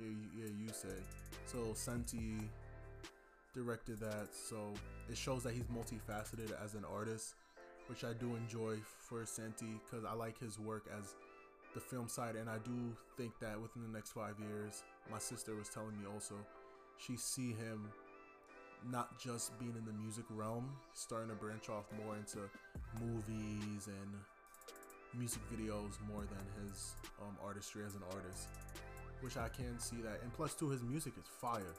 [0.00, 0.94] Yeah, yeah, you say.
[1.46, 2.40] So Santi
[3.54, 4.56] directed that, so
[5.08, 7.34] it shows that he's multifaceted as an artist,
[7.88, 11.14] which I do enjoy for Santi because I like his work as
[11.74, 15.54] the film side, and I do think that within the next five years, my sister
[15.54, 16.34] was telling me also,
[16.98, 17.90] she see him
[18.90, 22.38] not just being in the music realm, starting to branch off more into
[23.00, 24.14] movies and
[25.14, 28.48] music videos more than his um, artistry as an artist,
[29.20, 30.20] which I can see that.
[30.22, 31.74] And plus, too, his music is fire.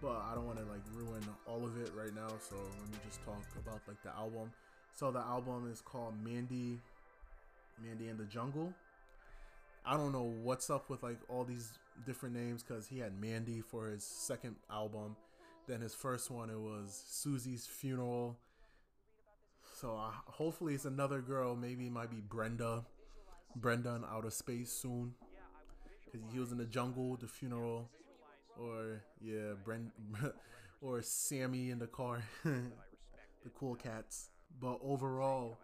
[0.00, 2.98] But I don't want to like ruin all of it right now, so let me
[3.06, 4.50] just talk about like the album.
[4.94, 6.78] So the album is called Mandy,
[7.84, 8.72] Mandy in the Jungle.
[9.84, 13.60] I don't know what's up with like all these different names because he had Mandy
[13.60, 15.16] for his second album.
[15.66, 18.36] Then his first one it was Suzie's funeral.
[19.80, 21.56] So uh, hopefully it's another girl.
[21.56, 22.84] Maybe it might be Brenda.
[23.56, 25.14] Brenda in outer space soon.
[26.12, 27.88] Cause he was in the jungle, the funeral,
[28.58, 29.90] or yeah, Brenda,
[30.82, 34.28] or Sammy in the car, the cool cats.
[34.60, 35.56] But overall,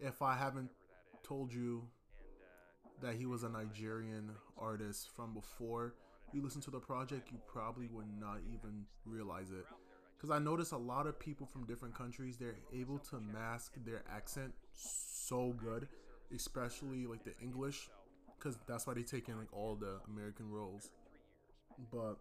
[0.00, 0.70] if I haven't
[1.22, 1.84] told you
[3.00, 5.94] that he was a Nigerian artist from before
[6.32, 9.64] you listen to the project, you probably would not even realize it.
[10.22, 14.04] Because I notice a lot of people from different countries, they're able to mask their
[14.08, 15.88] accent so good,
[16.32, 17.90] especially like the English,
[18.38, 20.90] because that's why they take in like all the American roles.
[21.90, 22.18] But,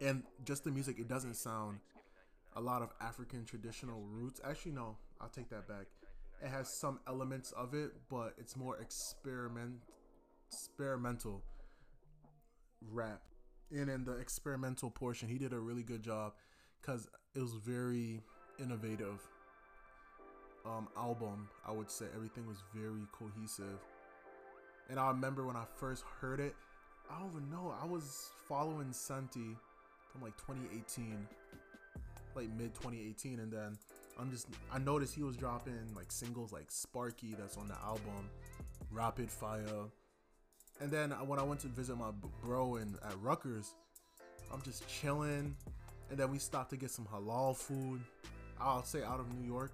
[0.00, 1.80] and just the music, it doesn't sound
[2.56, 4.40] a lot of African traditional roots.
[4.42, 5.86] Actually, no, I'll take that back
[6.42, 9.80] it has some elements of it, but it's more experiment
[10.48, 11.42] experimental
[12.90, 13.22] rap.
[13.70, 16.34] And in the experimental portion, he did a really good job
[16.84, 18.20] because it was very
[18.58, 19.20] innovative
[20.66, 21.48] um, album.
[21.66, 23.80] I would say everything was very cohesive.
[24.90, 26.54] And I remember when I first heard it,
[27.10, 27.74] I don't even know.
[27.80, 29.56] I was following Santi
[30.10, 31.26] from like 2018,
[32.34, 33.78] like mid 2018, and then
[34.18, 38.28] I'm just I noticed he was dropping like singles like Sparky that's on the album,
[38.90, 39.88] Rapid Fire,
[40.80, 42.10] and then when I went to visit my
[42.42, 43.74] bro in at Rutgers,
[44.52, 45.56] I'm just chilling,
[46.14, 48.00] and then we stopped to get some halal food.
[48.60, 49.72] I'll say out of New York,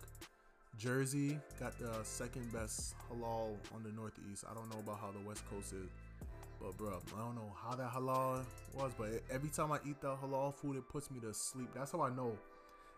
[0.78, 4.46] Jersey got the second best halal on the Northeast.
[4.50, 5.90] I don't know about how the West Coast is.
[6.58, 8.42] But bro, I don't know how that halal
[8.74, 11.68] was, but every time I eat that halal food, it puts me to sleep.
[11.74, 12.38] That's how I know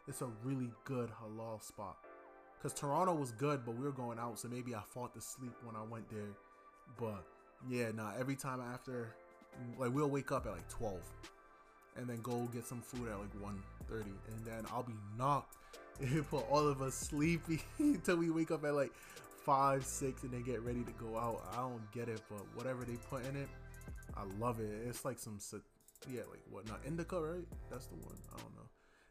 [0.07, 1.97] it's a really good halal spot.
[2.63, 5.55] Cause Toronto was good, but we were going out, so maybe I fought to sleep
[5.65, 6.37] when I went there.
[6.97, 7.25] But
[7.69, 8.13] yeah, nah.
[8.17, 9.17] Every time after,
[9.81, 11.03] like we'll wake up at like twelve,
[11.97, 13.35] and then go get some food at like
[13.91, 15.57] 1.30 and then I'll be knocked
[16.31, 18.93] for all of us sleepy until we wake up at like
[19.45, 21.43] five, six, and then get ready to go out.
[21.53, 23.49] I don't get it, but whatever they put in it,
[24.17, 24.71] I love it.
[24.87, 25.39] It's like some,
[26.11, 26.67] yeah, like what?
[26.69, 27.47] Not indica, right?
[27.71, 28.17] That's the one.
[28.35, 28.69] I don't know.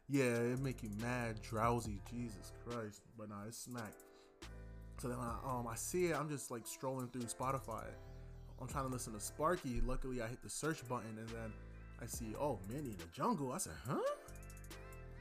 [0.08, 2.00] Yeah, it make you mad, drowsy.
[2.10, 3.02] Jesus Christ.
[3.18, 3.92] But nah, it's smack.
[5.00, 6.16] So then I, um, I see it.
[6.16, 7.84] I'm just like strolling through Spotify.
[8.60, 9.80] I'm trying to listen to Sparky.
[9.84, 11.52] Luckily, I hit the search button and then
[12.02, 13.52] I see, oh, Mandy in the Jungle.
[13.52, 14.00] I said, huh?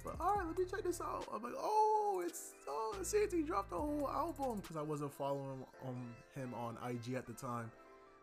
[0.04, 1.28] But all right, let me check this out.
[1.32, 6.16] I'm like, oh, it's oh, Santi dropped the whole album because I wasn't following um,
[6.36, 7.72] him on IG at the time.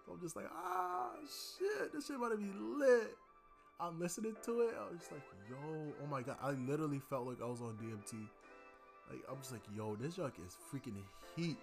[0.04, 1.10] So I'm just like, ah,
[1.58, 3.16] shit, this shit about to be lit.
[3.78, 4.74] I'm listening to it.
[4.76, 5.56] I was just like, yo,
[6.02, 6.36] oh my god.
[6.42, 8.14] I literally felt like I was on DMT.
[9.08, 10.96] Like I'm just like, yo, this junk is freaking
[11.36, 11.56] heat.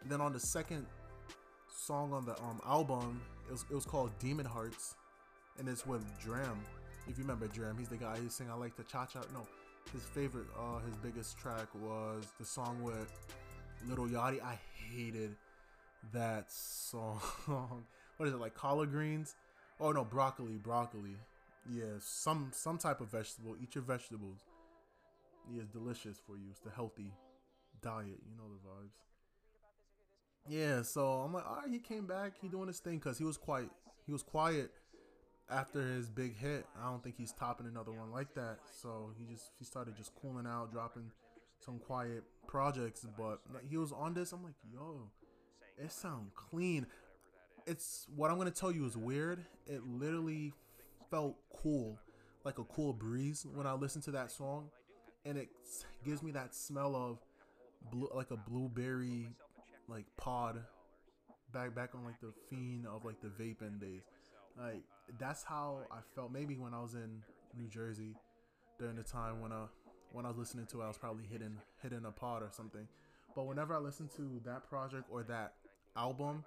[0.00, 0.86] And then on the second
[1.68, 4.94] song on the um album, it was, it was called Demon Hearts,
[5.58, 6.58] and it's with DRAM.
[7.08, 9.20] If you remember DRAM, he's the guy who sang I like the cha cha.
[9.32, 9.46] No,
[9.92, 13.10] his favorite, uh, his biggest track was the song with
[13.88, 14.42] Lil Yachty.
[14.42, 15.36] I hated
[16.12, 17.20] that song.
[18.16, 18.54] what is it like?
[18.54, 19.34] Collard greens?
[19.80, 21.16] Oh no, broccoli, broccoli.
[21.70, 23.56] Yeah, some some type of vegetable.
[23.62, 24.38] Eat your vegetables.
[25.52, 26.44] Yeah, it's delicious for you.
[26.50, 27.12] It's the healthy
[27.82, 28.20] diet.
[28.24, 28.92] You know the vibes.
[30.48, 32.32] Yeah, so I'm like, all right, he came back.
[32.40, 33.70] He doing his thing because he was quiet.
[34.06, 34.70] He was quiet
[35.50, 36.66] after his big hit.
[36.80, 38.58] I don't think he's topping another one like that.
[38.80, 41.10] So he just he started just cooling out, dropping
[41.60, 43.06] some quiet projects.
[43.16, 44.32] But he was on this.
[44.32, 45.10] I'm like, yo,
[45.78, 46.86] it sound clean.
[47.66, 49.44] It's what I'm gonna tell you is weird.
[49.66, 50.52] It literally
[51.10, 51.98] felt cool,
[52.44, 54.70] like a cool breeze when I listen to that song,
[55.24, 55.48] and it
[56.04, 57.18] gives me that smell of
[57.90, 59.28] blue, like a blueberry,
[59.88, 60.60] like pod,
[61.52, 64.02] back back on like the fiend of like the vaping days.
[64.58, 64.82] Like
[65.18, 66.32] that's how I felt.
[66.32, 67.22] Maybe when I was in
[67.56, 68.16] New Jersey
[68.78, 69.64] during the time when I
[70.12, 72.86] when I was listening to it, I was probably hitting hitting a pod or something.
[73.34, 75.54] But whenever I listen to that project or that
[75.96, 76.44] album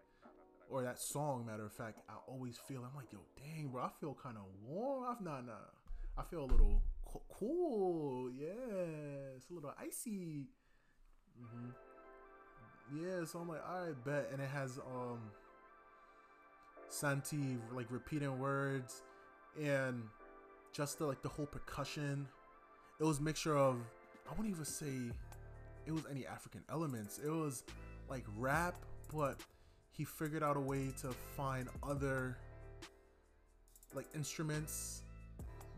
[0.70, 3.90] or that song, matter of fact, I always feel I'm like, yo, dang, bro, I
[4.00, 5.06] feel kind of warm.
[5.10, 5.54] I've not, nah,
[6.18, 6.82] I feel a little
[7.32, 8.30] cool.
[8.32, 10.48] Yeah, it's a little icy.
[11.42, 11.70] Mm-hmm.
[12.98, 15.20] Yeah, so I'm like, all right, bet, and it has um
[16.90, 19.02] Santi like repeating words
[19.62, 20.04] and
[20.74, 22.28] just the like the whole percussion.
[23.00, 23.78] It was mixture of
[24.28, 25.12] I wouldn't even say
[25.86, 27.20] it was any African elements.
[27.24, 27.64] It was
[28.10, 28.76] like rap,
[29.14, 29.40] but
[29.92, 32.38] he figured out a way to find other
[33.94, 35.04] like instruments,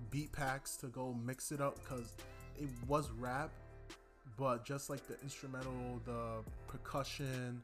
[0.09, 2.15] beat packs to go mix it up because
[2.59, 3.51] it was rap,
[4.37, 7.61] but just like the instrumental, the percussion,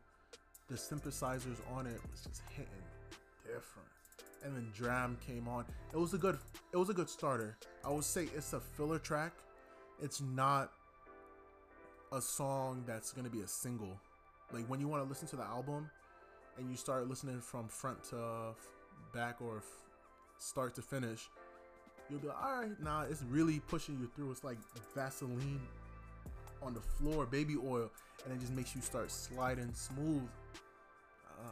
[0.67, 2.67] the synthesizers on it was just hitting
[3.53, 3.89] different.
[4.43, 5.65] And then DRAM came on.
[5.93, 6.37] It was a good
[6.73, 7.57] it was a good starter.
[7.85, 9.33] I would say it's a filler track.
[10.01, 10.71] It's not
[12.11, 13.99] a song that's gonna be a single.
[14.51, 15.89] Like when you want to listen to the album
[16.57, 18.53] and you start listening from front to
[19.13, 19.63] back or
[20.37, 21.29] start to finish,
[22.09, 24.31] you'll be like, all right, nah, it's really pushing you through.
[24.31, 24.57] It's like
[24.93, 25.61] Vaseline
[26.61, 27.89] on the floor, baby oil,
[28.25, 30.27] and it just makes you start sliding smooth.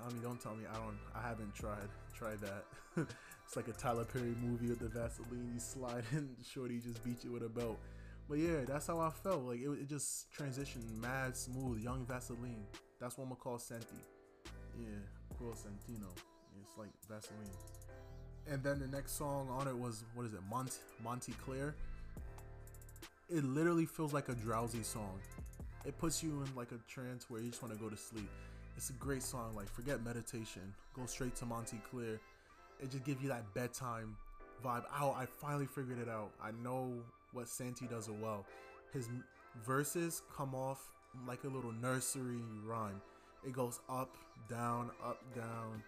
[0.06, 0.98] I mean, don't tell me I don't.
[1.16, 2.66] I haven't tried tried that.
[3.46, 5.52] it's like a Tyler Perry movie with the Vaseline.
[5.54, 7.80] You slide in, shorty just beat you with a belt.
[8.30, 9.44] But yeah, that's how I felt.
[9.44, 11.84] Like it, it just transitioned mad smooth.
[11.84, 12.66] Young Vaseline.
[13.00, 13.88] That's what I'm gonna call Santi.
[14.80, 14.88] Yeah,
[15.38, 16.08] Quill Santino.
[16.62, 17.50] It's like Vaseline.
[18.50, 20.42] And then the next song on it was what is it?
[20.50, 21.76] Mont Monty Claire.
[23.30, 25.20] It literally feels like a drowsy song.
[25.86, 28.30] It puts you in like a trance where you just want to go to sleep.
[28.82, 29.54] It's a great song.
[29.56, 30.74] Like forget meditation.
[30.96, 32.20] Go straight to Monty Claire.
[32.80, 34.18] It just gives you that bedtime
[34.66, 34.86] vibe.
[35.00, 36.32] Oh, I finally figured it out.
[36.44, 36.92] I know
[37.32, 38.44] what Santi does it well.
[38.92, 39.08] His
[39.64, 40.94] verses come off
[41.28, 43.00] like a little nursery rhyme.
[43.46, 44.18] It goes up,
[44.50, 45.84] down, up, down,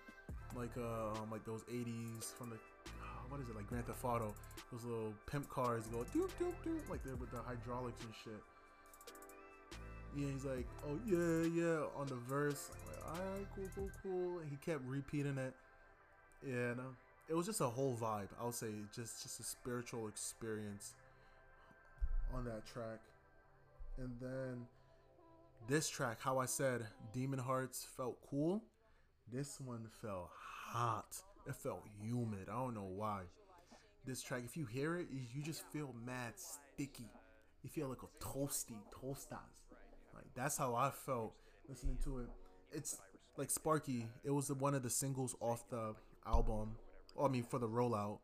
[0.55, 4.05] like uh, um, like those '80s from the uh, what is it like Grand Theft
[4.05, 4.35] Auto?
[4.71, 8.43] Those little pimp cars go doop doop doop like they're with the hydraulics and shit.
[10.15, 12.69] Yeah, he's like, oh yeah, yeah, on the verse.
[12.71, 14.39] I'm like, all right, cool, cool, cool.
[14.39, 15.53] And he kept repeating it.
[16.45, 16.93] Yeah, and, uh,
[17.29, 18.27] it was just a whole vibe.
[18.39, 20.93] I would say just just a spiritual experience
[22.35, 22.99] on that track.
[23.97, 24.67] And then
[25.67, 28.61] this track, how I said Demon Hearts felt cool.
[29.31, 31.15] This one felt hot.
[31.47, 32.49] It felt humid.
[32.49, 33.21] I don't know why.
[34.05, 37.09] This track, if you hear it, you just feel mad sticky.
[37.63, 39.62] You feel like a toasty, toastas.
[40.35, 41.33] That's how I felt
[41.69, 42.27] listening to it.
[42.71, 42.97] It's
[43.37, 44.07] like Sparky.
[44.23, 46.75] It was one of the singles off the album.
[47.21, 48.19] I mean, for the rollout.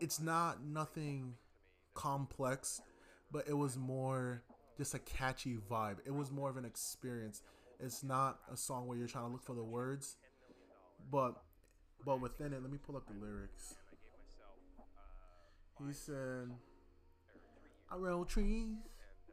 [0.00, 1.34] It's not nothing
[1.94, 2.80] complex,
[3.32, 4.42] but it was more
[4.76, 5.98] just a catchy vibe.
[6.04, 7.42] It was more of an experience.
[7.80, 10.16] It's not a song where you're trying to look for the words,
[11.10, 11.42] but
[12.04, 13.76] but within it, let me pull up the lyrics.
[15.84, 16.50] He said,
[17.90, 18.76] "I roll trees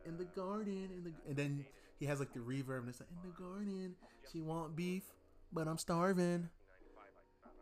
[0.06, 1.66] in the garden, in the," and then
[2.00, 3.96] he has like the reverb, and it's like, "In the garden,
[4.32, 5.04] she want beef,
[5.52, 6.50] but I'm starving."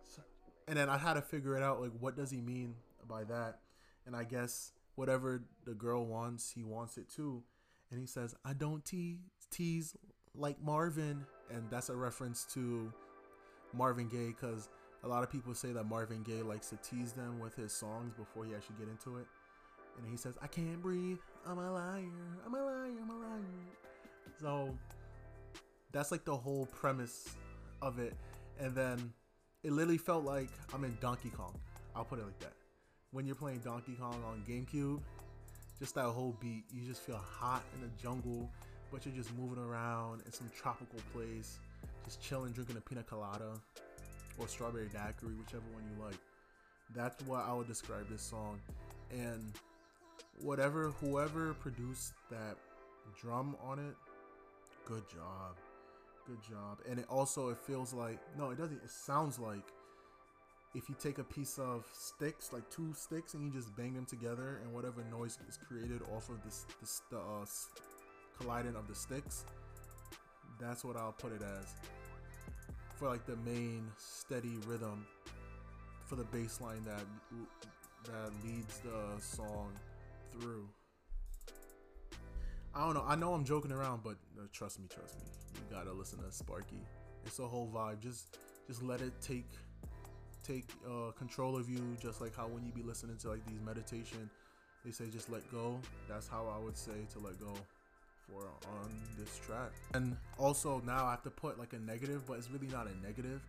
[0.04, 0.22] So,
[0.68, 2.76] and then I had to figure it out, like, what does he mean
[3.08, 3.60] by that?
[4.06, 7.44] And I guess whatever the girl wants, he wants it too.
[7.92, 9.96] And he says, I don't te- tease
[10.36, 11.26] like Marvin.
[11.52, 12.92] And that's a reference to
[13.74, 14.70] Marvin Gaye because
[15.04, 18.14] a lot of people say that Marvin Gaye likes to tease them with his songs
[18.14, 19.26] before he actually get into it.
[19.98, 21.20] And he says, I can't breathe.
[21.46, 22.04] I'm a liar.
[22.46, 22.92] I'm a liar.
[23.02, 23.42] I'm a liar.
[24.40, 24.78] So
[25.92, 27.30] that's like the whole premise
[27.82, 28.16] of it.
[28.60, 29.14] And then
[29.64, 31.54] it literally felt like I'm in Donkey Kong.
[31.96, 32.54] I'll put it like that
[33.12, 35.00] when you're playing Donkey Kong on GameCube,
[35.80, 38.50] just that whole beat, you just feel hot in the jungle,
[38.92, 41.60] but you're just moving around in some tropical place,
[42.06, 43.54] just chilling, drinking a pina colada
[44.38, 46.18] or strawberry daiquiri, whichever one you like.
[46.96, 48.60] That's what I would describe this song.
[49.12, 49.54] And
[50.42, 52.58] whatever, whoever produced that
[53.20, 53.96] drum on it,
[54.86, 55.56] good job.
[56.28, 56.80] Good job.
[56.90, 59.74] And it also, it feels like, no, it doesn't, it sounds like
[60.76, 64.06] if you take a piece of sticks, like two sticks, and you just bang them
[64.06, 67.46] together, and whatever noise is created off of this, this the uh,
[68.40, 69.46] colliding of the sticks,
[70.60, 71.74] that's what I'll put it as.
[72.98, 75.08] For like the main steady rhythm,
[76.06, 77.02] for the bass line that
[78.06, 79.72] that leads the song
[80.32, 80.68] through.
[82.76, 83.04] I don't know.
[83.08, 85.26] I know I'm joking around, but uh, trust me, trust me.
[85.56, 86.82] You gotta listen to Sparky.
[87.26, 88.00] It's a whole vibe.
[88.00, 89.50] Just just let it take
[90.44, 93.60] take uh, control of you, just like how when you be listening to like these
[93.66, 94.30] meditation,
[94.86, 95.80] they say just let go.
[96.08, 97.54] That's how I would say to let go
[98.28, 99.72] for on this track.
[99.94, 103.06] And also now I have to put like a negative, but it's really not a
[103.06, 103.42] negative.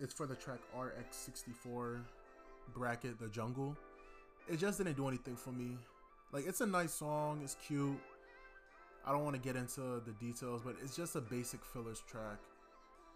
[0.00, 2.00] It's for the track RX64
[2.74, 3.76] bracket The Jungle.
[4.48, 5.76] It just didn't do anything for me.
[6.32, 7.98] Like it's a nice song, it's cute.
[9.04, 12.38] I don't want to get into the details, but it's just a basic fillers track.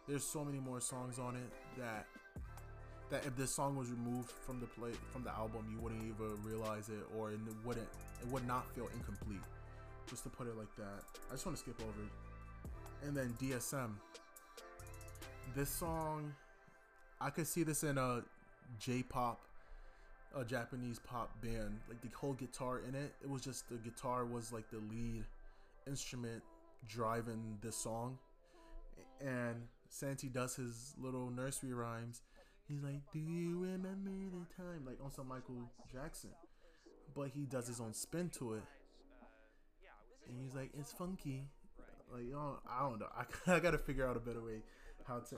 [0.08, 2.06] There's so many more songs on it that
[3.10, 6.36] that if this song was removed from the play from the album, you wouldn't even
[6.44, 7.88] realize it, or it wouldn't
[8.22, 9.42] it would not feel incomplete.
[10.08, 11.02] Just to put it like that.
[11.28, 12.08] I just want to skip over.
[13.06, 13.90] And then DSM.
[15.54, 16.32] This song,
[17.20, 18.22] I could see this in a
[18.78, 19.40] J-pop,
[20.36, 21.78] a Japanese pop band.
[21.88, 25.24] Like the whole guitar in it, it was just the guitar was like the lead
[25.86, 26.42] instrument
[26.88, 28.18] driving this song.
[29.20, 29.56] And
[29.88, 32.20] Santi does his little nursery rhymes
[32.68, 34.84] He's like, Do you remember the time?
[34.84, 36.30] Like on some Michael Jackson.
[37.14, 38.62] But he does his own spin to it.
[40.28, 41.44] And he's like, It's funky.
[42.12, 43.08] Like, you know, I don't know.
[43.16, 44.62] I, I gotta figure out a better way
[45.06, 45.36] how to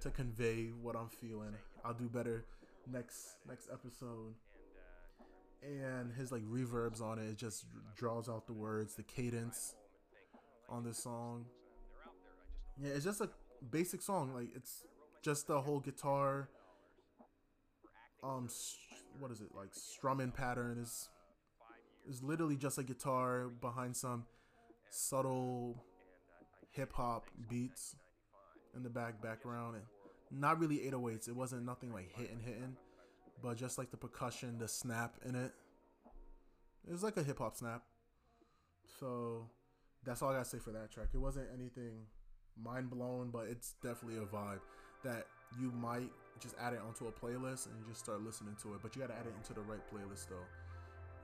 [0.00, 1.54] to convey what I'm feeling.
[1.84, 2.44] I'll do better
[2.90, 4.34] next next episode.
[5.62, 7.64] And his like reverbs on it, it just
[7.96, 9.74] draws out the words, the cadence
[10.68, 11.46] on this song.
[12.78, 13.30] Yeah, it's just a
[13.70, 14.34] basic song.
[14.34, 14.84] Like it's
[15.22, 16.50] just the whole guitar
[18.22, 18.48] um
[19.18, 21.08] what is it like strumming pattern is
[22.08, 24.24] is literally just a guitar behind some
[24.90, 25.82] subtle
[26.70, 27.96] hip hop beats
[28.76, 29.84] in the back background and
[30.34, 32.76] not really 808s it wasn't nothing like hitting hitting
[33.42, 35.52] but just like the percussion the snap in it
[36.86, 37.82] it was like a hip hop snap
[39.00, 39.46] so
[40.04, 42.06] that's all I gotta say for that track it wasn't anything
[42.62, 44.60] mind blown but it's definitely a vibe
[45.04, 45.26] that
[45.60, 46.10] you might
[46.40, 48.80] just add it onto a playlist and just start listening to it.
[48.82, 50.46] But you got to add it into the right playlist though.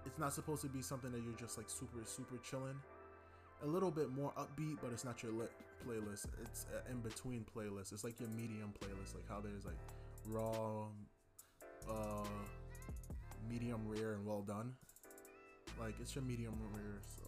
[0.07, 2.77] It's not supposed to be something that you're just like super super chilling.
[3.63, 5.53] A little bit more upbeat, but it's not your lit
[5.87, 6.27] playlist.
[6.43, 7.93] It's in between playlist.
[7.93, 9.79] It's like your medium playlist, like how there's like
[10.27, 10.85] raw,
[11.89, 12.25] uh,
[13.49, 14.73] medium rare, and well done.
[15.79, 17.23] Like it's your medium rare, so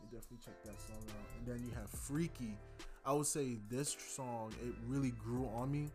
[0.00, 1.26] you definitely check that song out.
[1.38, 2.56] And then you have Freaky,
[3.04, 5.88] I would say this song it really grew on me.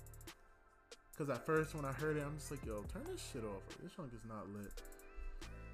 [1.17, 3.61] Cause at first when I heard it, I'm just like, yo, turn this shit off.
[3.69, 4.71] Like, this song is not lit.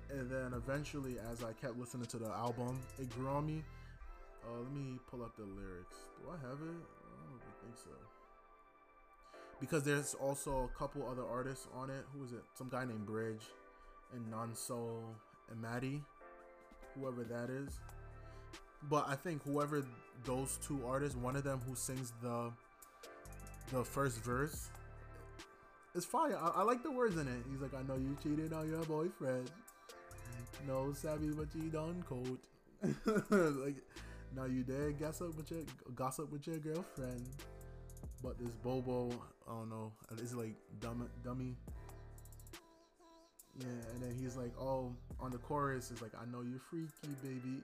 [0.10, 3.64] And then eventually, as I kept listening to the album, it grew on me.
[4.46, 5.96] Uh, let me pull up the lyrics.
[6.22, 6.82] Do I have it?
[6.82, 7.90] I don't think so.
[9.60, 12.06] Because there's also a couple other artists on it.
[12.14, 12.44] Who is it?
[12.58, 13.44] Some guy named Bridge
[14.14, 15.02] and Nonso
[15.52, 16.02] Amadi.
[16.96, 17.80] Whoever that is.
[18.90, 19.86] But I think whoever
[20.24, 22.52] those two artists, one of them who sings the
[23.72, 24.70] the first verse,
[25.94, 26.38] it's fire.
[26.38, 27.44] I, I like the words in it.
[27.52, 29.52] He's like, I know you cheated on your boyfriend.
[30.68, 32.40] No savvy, but you don't quote.
[33.30, 33.76] like,
[34.36, 35.62] now you did gossip with your
[35.96, 37.26] gossip with your girlfriend.
[38.22, 39.12] But this Bobo,
[39.48, 41.56] I don't know, it's like dumb, dummy.
[43.60, 47.16] Yeah, and then he's like, oh, on the chorus, is like, I know you're freaky,
[47.22, 47.62] baby.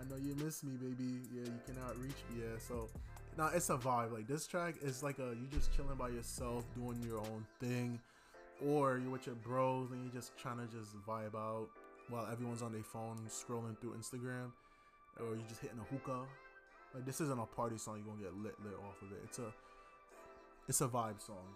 [0.00, 1.20] I know you miss me, baby.
[1.32, 2.42] Yeah, you cannot reach me.
[2.42, 2.88] Yeah, so
[3.36, 4.12] now it's a vibe.
[4.12, 8.00] Like this track is like a you just chilling by yourself, doing your own thing,
[8.64, 11.68] or you're with your bros and you're just trying to just vibe out
[12.08, 14.50] while everyone's on their phone scrolling through Instagram,
[15.20, 16.26] or you're just hitting a hookah.
[16.94, 18.02] Like this isn't a party song.
[18.04, 19.20] You're gonna get lit lit off of it.
[19.24, 19.52] It's a
[20.68, 21.46] it's a vibe song.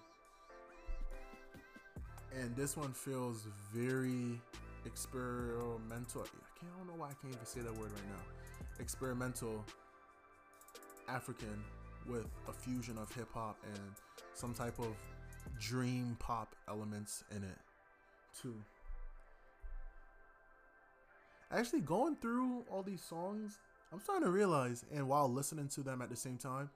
[2.38, 4.40] And this one feels very
[4.86, 6.22] experimental.
[6.22, 6.72] I can't.
[6.74, 8.24] I don't know why I can't even say that word right now.
[8.80, 9.64] Experimental
[11.08, 11.62] African
[12.06, 13.92] with a fusion of hip hop and
[14.34, 14.94] some type of
[15.60, 17.58] dream pop elements in it
[18.40, 18.54] too.
[21.52, 23.58] Actually, going through all these songs,
[23.92, 26.70] I'm starting to realize, and while listening to them at the same time,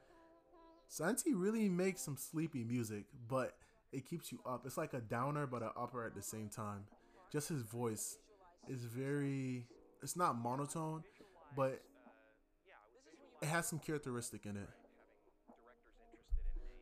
[0.88, 3.56] Santi really makes some sleepy music, but
[3.92, 4.66] it keeps you up.
[4.66, 6.84] It's like a downer but an upper at the same time
[7.32, 8.18] just his voice
[8.68, 9.66] is very
[10.02, 11.02] it's not monotone,
[11.56, 11.82] but
[13.42, 14.68] it has some characteristic in it.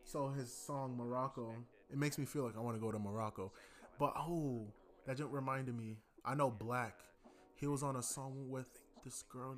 [0.03, 1.53] So his song Morocco,
[1.91, 3.51] it makes me feel like I want to go to Morocco.
[3.99, 4.67] But oh,
[5.05, 5.97] that just reminded me.
[6.23, 6.99] I know Black.
[7.65, 8.67] He was on a song with
[9.03, 9.57] this girl.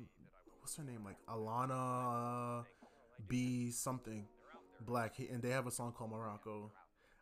[0.60, 1.04] What's her name?
[1.04, 2.64] Like Alana
[3.28, 4.24] B something.
[4.80, 5.18] Black.
[5.18, 6.72] And they have a song called Morocco.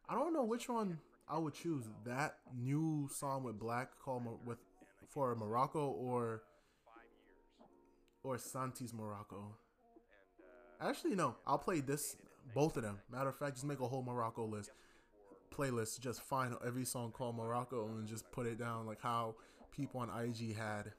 [0.09, 4.59] I don't know which one I would choose that new song with Black called with
[5.09, 6.43] for Morocco or
[8.23, 9.57] or Santi's Morocco.
[10.81, 11.35] Actually, no.
[11.49, 12.17] I'll play this
[12.55, 13.01] both of them.
[13.11, 14.71] Matter of fact, just make a whole Morocco list
[15.53, 15.99] playlist.
[15.99, 19.35] Just find every song called Morocco and just put it down like how
[19.71, 20.93] people on IG had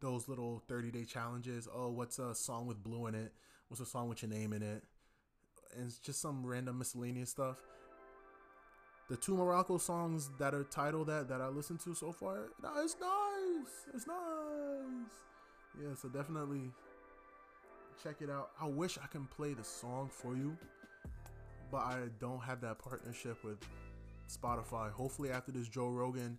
[0.00, 1.68] those little 30 day challenges.
[1.72, 3.32] Oh, what's a song with blue in it?
[3.68, 4.84] What's a song with your name in it?
[5.76, 7.58] And it's just some random miscellaneous stuff.
[9.08, 12.46] The two Morocco songs that are titled that that I listened to so far,
[12.82, 13.94] it's nice.
[13.94, 14.16] It's nice.
[15.80, 16.72] Yeah, so definitely
[18.02, 18.50] check it out.
[18.60, 20.56] I wish I can play the song for you,
[21.70, 23.58] but I don't have that partnership with
[24.28, 24.90] Spotify.
[24.90, 26.38] Hopefully, after this Joe Rogan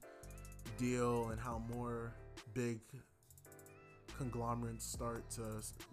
[0.78, 2.14] deal and how more
[2.54, 2.80] big
[4.18, 5.44] conglomerates start to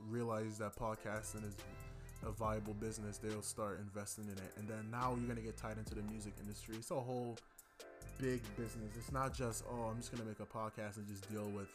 [0.09, 1.57] realize that podcasting is
[2.27, 4.53] a viable business, they'll start investing in it.
[4.57, 6.77] And then now you're gonna get tied into the music industry.
[6.79, 7.37] It's a whole
[8.19, 8.97] big business.
[8.97, 11.69] It's not just oh, I'm just gonna make a podcast and just deal with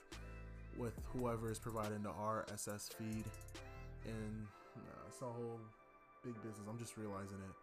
[0.77, 3.25] with whoever is providing the RSS feed.
[4.05, 4.47] And
[5.07, 5.59] it's a whole
[6.23, 6.67] big business.
[6.69, 7.55] I'm just realizing it.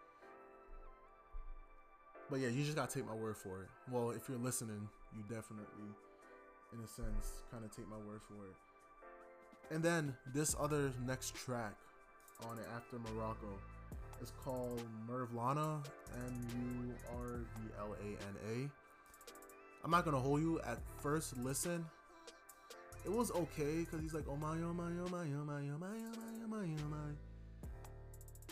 [2.30, 3.68] But yeah, you just gotta take my word for it.
[3.90, 5.88] Well, if you're listening, you definitely,
[6.72, 9.74] in a sense, kind of take my word for it.
[9.74, 11.74] And then this other next track
[12.48, 13.48] on it after Morocco
[14.22, 18.70] is called Murvlana, M U R V L A N A.
[19.84, 21.84] I'm not gonna hold you at first listen.
[23.04, 25.78] It was okay because he's like, oh my, oh my, oh my, oh my, oh
[25.78, 26.96] my, oh my, oh my, oh my.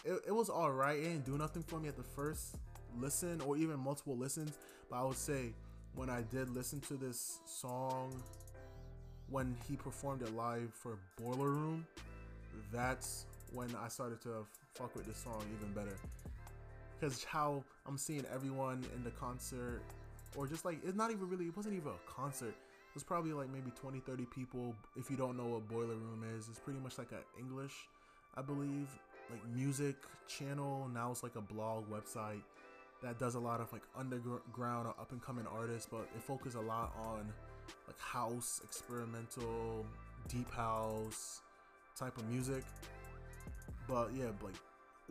[0.05, 0.99] It, it was alright.
[0.99, 2.57] It didn't do nothing for me at the first
[3.01, 4.59] listen or even multiple listens.
[4.91, 5.55] But I would say
[5.95, 8.22] when I did listen to this song
[9.30, 11.86] when he performed it live for Boiler Room,
[12.72, 15.97] that's when I started to fuck with this song even better.
[16.99, 19.82] Because how I'm seeing everyone in the concert,
[20.36, 22.55] or just like, it's not even really, it wasn't even a concert.
[22.55, 24.74] It was probably like maybe 20, 30 people.
[24.97, 27.72] If you don't know what Boiler Room is, it's pretty much like an English,
[28.36, 28.88] I believe,
[29.30, 29.97] like music
[30.28, 30.88] channel.
[30.92, 32.42] Now it's like a blog website
[33.05, 36.55] that does a lot of like underground or up and coming artists, but it focuses
[36.55, 37.31] a lot on
[37.87, 39.85] like house, experimental,
[40.29, 41.43] deep house
[41.97, 42.65] type of music.
[43.87, 44.55] But yeah, like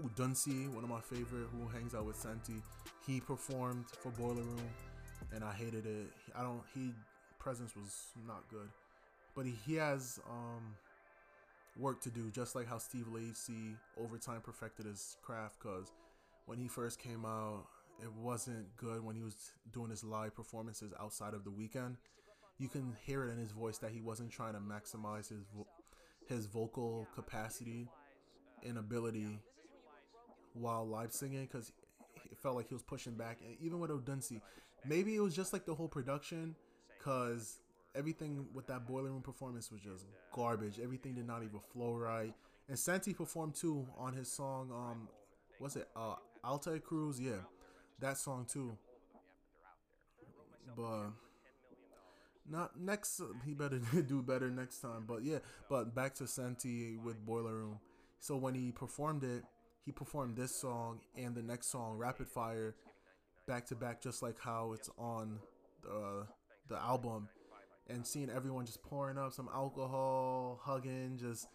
[0.02, 2.64] Odunsi, one of my favorite, who hangs out with Santi,
[3.06, 4.70] he performed for Boiler Room,
[5.34, 6.08] and I hated it.
[6.36, 6.62] I don't.
[6.74, 6.92] He
[7.40, 8.70] presence was not good,
[9.36, 10.76] but he, he has um
[11.78, 15.60] work to do, just like how Steve Lacy over time perfected his craft.
[15.60, 15.92] Cause
[16.46, 17.66] when he first came out,
[18.04, 21.98] it wasn't good when he was doing his live performances outside of the weekend.
[22.60, 25.68] you can hear it in his voice that he wasn't trying to maximize his vo-
[26.28, 27.88] his vocal capacity
[28.66, 29.40] and ability
[30.54, 31.72] while live singing because
[32.32, 33.40] it felt like he was pushing back.
[33.46, 34.40] And even with Odunsi,
[34.86, 36.56] maybe it was just like the whole production
[36.98, 37.60] because
[37.96, 40.80] everything with that boiler room performance was just garbage.
[40.82, 42.34] Everything did not even flow right.
[42.70, 44.72] And Santi performed too on his song.
[44.72, 45.08] Um,
[45.60, 45.88] what's it?
[45.96, 47.20] Uh, Alté Cruise.
[47.20, 47.42] Yeah,
[48.00, 48.78] that song too.
[50.76, 51.12] But
[52.50, 53.22] not next.
[53.46, 55.06] He better do better next time.
[55.08, 55.40] But yeah,
[55.70, 57.80] but back to Santi with Boiler Room.
[58.20, 59.44] So when he performed it,
[59.86, 62.76] he performed this song and the next song, Rapid Fire,
[63.48, 65.40] back to back, just like how it's on
[65.82, 66.26] the
[66.70, 67.28] the album.
[67.90, 71.48] And seeing everyone just pouring up some alcohol, hugging, just,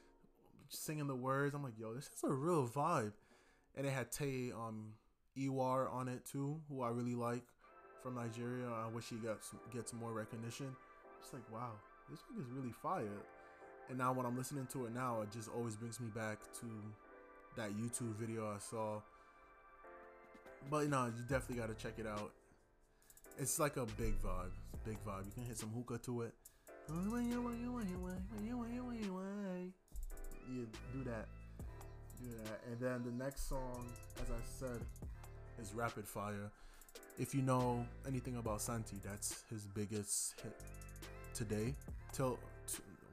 [0.71, 1.55] just singing the words.
[1.55, 3.13] I'm like, yo, this is a real vibe.
[3.75, 4.93] And it had Tay um
[5.39, 7.45] Iwar on it too, who I really like
[8.03, 8.67] from Nigeria.
[8.67, 10.75] I wish he some, gets more recognition.
[11.21, 11.73] It's like wow,
[12.11, 13.23] this thing is really fire.
[13.89, 16.67] And now when I'm listening to it now, it just always brings me back to
[17.57, 19.01] that YouTube video I saw.
[20.71, 22.33] But know, you definitely got to check it out.
[23.39, 24.51] It's like a big vibe.
[24.73, 25.25] It's a big vibe.
[25.27, 26.35] You can hit some hookah to it.
[30.51, 31.29] You do that.
[32.21, 32.61] Do that.
[32.71, 33.87] And then the next song,
[34.21, 34.81] as I said,
[35.61, 36.51] is Rapid Fire
[37.19, 40.55] if you know anything about Santi, that's his biggest hit
[41.35, 41.75] today.
[42.13, 42.39] Till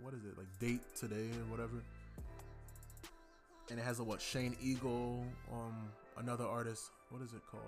[0.02, 1.82] what is it like date today or whatever.
[3.72, 6.92] And it has a what Shane Eagle, um, another artist.
[7.10, 7.64] What is it called?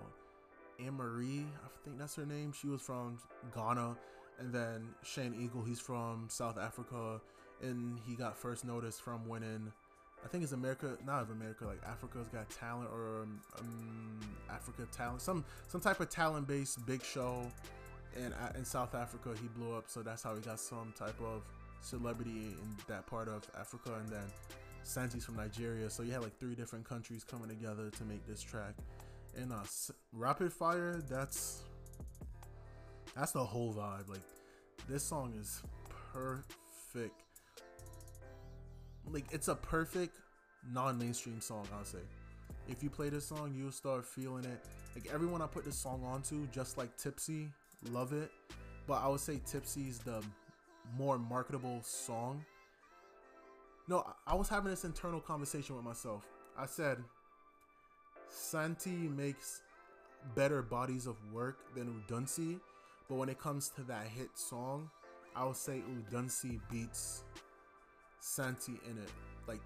[0.80, 2.53] Amaarae, I think that's her name.
[2.53, 3.17] She was from
[3.55, 3.97] Ghana,
[4.39, 7.19] and then Shane Eagle, he's from South Africa,
[7.63, 9.71] and he got first notice from winning
[10.24, 14.88] I think it's America, not of America, like Africa's Got Talent or um, um, Africa
[14.91, 17.49] Talent, some some type of talent based big show.
[18.15, 21.43] And in South Africa, he blew up, so that's how he got some type of
[21.82, 23.91] celebrity in that part of Africa.
[23.99, 24.26] And then
[24.84, 28.41] Santi's from Nigeria, so you had like three different countries coming together to make this
[28.41, 28.74] track.
[29.36, 29.63] And uh,
[30.13, 31.63] Rapid Fire, that's
[33.15, 34.09] that's the whole vibe.
[34.09, 34.22] Like
[34.89, 35.61] this song is
[36.13, 37.22] perfect
[39.12, 40.18] like it's a perfect
[40.72, 41.99] non-mainstream song i'll say
[42.68, 46.03] if you play this song you'll start feeling it like everyone i put this song
[46.05, 47.49] onto just like tipsy
[47.91, 48.32] love it
[48.88, 50.22] but i would say tipsy's the
[50.95, 52.45] more marketable song.
[53.88, 56.26] No, I was having this internal conversation with myself.
[56.58, 57.03] I said,
[58.30, 59.62] Santi makes
[60.36, 62.60] better bodies of work than Odunsi,
[63.08, 64.89] but when it comes to that hit song,
[65.36, 65.82] I would say
[66.12, 67.24] Odunsi beats
[68.20, 69.11] Santi in it.
[69.47, 69.61] Like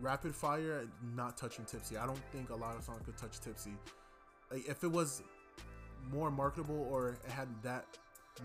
[0.00, 1.96] Rapid Fire, not touching Tipsy.
[1.96, 3.72] I don't think a lot of songs could touch Tipsy.
[4.50, 5.22] Like if it was
[6.10, 7.86] more marketable or it had that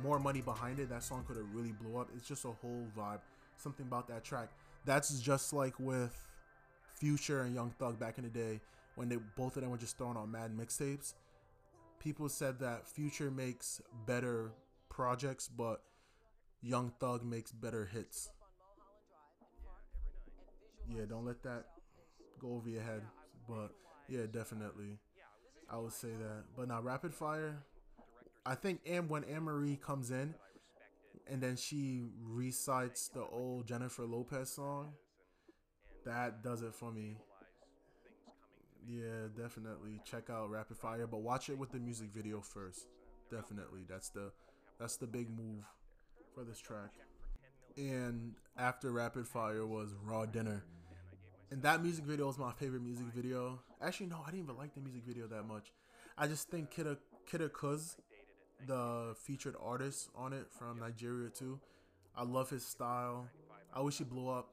[0.04, 2.10] more money behind it, that song could have really blew up.
[2.16, 3.20] It's just a whole vibe.
[3.58, 4.50] Something about that track.
[4.86, 6.16] That's just like with
[6.96, 8.60] Future and Young Thug back in the day
[8.96, 11.14] when they both of them were just throwing on mad mixtapes.
[12.00, 14.52] People said that Future makes better
[14.90, 15.82] projects, but
[16.62, 18.30] Young Thug makes better hits.
[20.90, 21.66] Yeah, don't let that
[22.40, 23.02] go over your head.
[23.48, 23.72] But
[24.08, 25.00] yeah, definitely.
[25.70, 26.44] I would say that.
[26.56, 27.58] But now rapid fire,
[28.46, 30.34] I think when Amaarae comes in
[31.30, 34.94] and then she recites the old Jennifer Lopez song,
[36.06, 37.18] that does it for me.
[38.88, 42.88] Yeah, definitely check out Rapid Fire, but watch it with the music video first.
[43.30, 44.32] Definitely, that's the
[44.80, 45.66] that's the big move
[46.34, 46.92] for this track.
[47.76, 50.64] And after Rapid Fire was Raw Dinner.
[51.50, 53.60] And that music video was my favorite music video.
[53.82, 55.72] Actually, no, I didn't even like the music video that much.
[56.18, 56.98] I just think Kida
[57.32, 57.95] Kida Kudz,
[58.66, 61.60] the featured artist on it from Nigeria too.
[62.18, 63.28] I love his style.
[63.74, 64.50] I wish he blew up,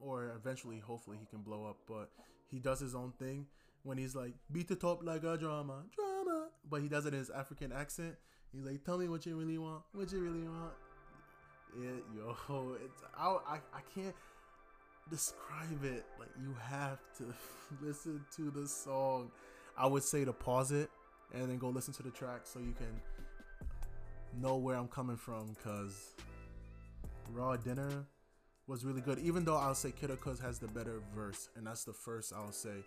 [0.00, 1.78] or eventually, hopefully, he can blow up.
[1.86, 2.10] But
[2.50, 3.46] he does his own thing
[3.82, 6.48] when he's like beat the top like a drama, drama.
[6.70, 8.14] But he does it in his African accent.
[8.50, 9.82] He's like, "Tell me what you really want.
[9.92, 10.72] What you really want."
[11.78, 14.14] Yeah, yo, it's I, I I can't
[15.10, 16.04] describe it.
[16.18, 17.34] Like you have to
[17.82, 19.30] listen to the song.
[19.76, 20.90] I would say to pause it
[21.32, 23.00] and then go listen to the track so you can
[24.40, 25.54] know where I'm coming from.
[25.62, 26.14] Cause
[27.32, 28.06] Raw Dinner
[28.66, 29.18] was really good.
[29.18, 32.52] Even though I'll say Kida Kudz has the better verse, and that's the first I'll
[32.52, 32.84] say.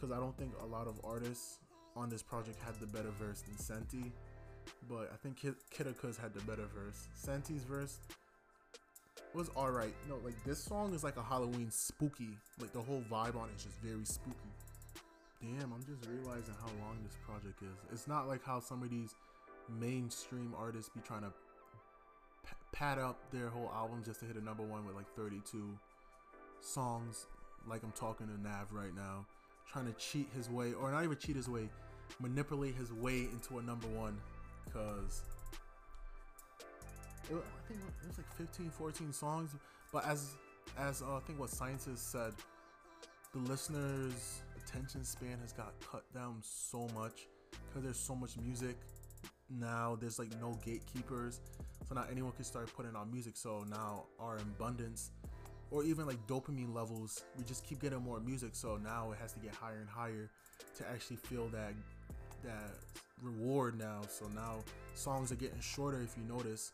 [0.00, 1.58] Cause I don't think a lot of artists
[1.96, 4.12] on this project had the better verse than Santi.
[4.88, 7.08] But I think Kid- Kida had the better verse.
[7.14, 7.98] Santi's verse
[9.34, 9.94] was alright.
[10.08, 12.30] No, like this song is like a Halloween spooky.
[12.60, 14.36] Like the whole vibe on it is just very spooky.
[15.40, 17.92] Damn, I'm just realizing how long this project is.
[17.92, 19.14] It's not like how some of these
[19.78, 21.32] mainstream artists be trying to
[22.44, 25.78] p- pad up their whole album just to hit a number one with like 32
[26.60, 27.26] songs.
[27.68, 29.26] Like I'm talking to Nav right now,
[29.70, 31.68] trying to cheat his way, or not even cheat his way,
[32.20, 34.18] manipulate his way into a number one.
[34.72, 35.22] Cause
[37.30, 39.50] it, I think it was like 15, 14 songs.
[39.92, 40.34] But as
[40.78, 42.32] as uh, I think what scientists said,
[43.32, 48.76] the listeners' attention span has got cut down so much because there's so much music
[49.50, 49.96] now.
[50.00, 51.40] There's like no gatekeepers,
[51.88, 53.36] so now anyone can start putting on music.
[53.36, 55.10] So now our abundance,
[55.70, 58.50] or even like dopamine levels, we just keep getting more music.
[58.52, 60.30] So now it has to get higher and higher
[60.76, 61.72] to actually feel that
[62.44, 62.74] that
[63.22, 64.02] reward now.
[64.08, 64.58] So now
[64.94, 66.00] songs are getting shorter.
[66.02, 66.72] If you notice,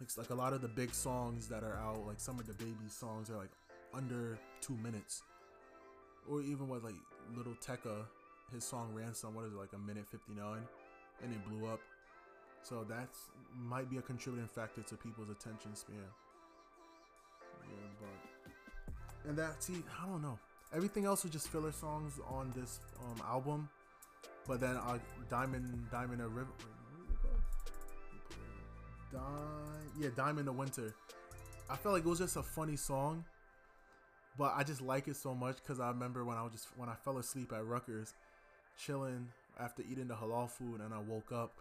[0.00, 2.54] like like a lot of the big songs that are out, like some of the
[2.54, 3.50] baby songs are like
[3.94, 5.22] under two minutes,
[6.28, 6.94] or even with like
[7.34, 8.04] Lil Tecca,
[8.52, 10.62] his song Ransom, what is it like a minute fifty nine,
[11.22, 11.80] and it blew up.
[12.62, 15.96] So that's might be a contributing factor to people's attention span.
[17.62, 20.38] Yeah, but and that see, I don't know.
[20.74, 23.68] Everything else was just filler songs on this um, album,
[24.46, 24.98] but then uh,
[25.30, 26.50] Diamond Diamond a River.
[29.12, 30.94] Dime, yeah, Dime in the Winter.
[31.68, 33.24] I felt like it was just a funny song,
[34.38, 36.88] but I just like it so much because I remember when I was just when
[36.88, 38.14] I fell asleep at Rutgers,
[38.78, 39.28] chilling
[39.58, 41.52] after eating the halal food, and I woke up.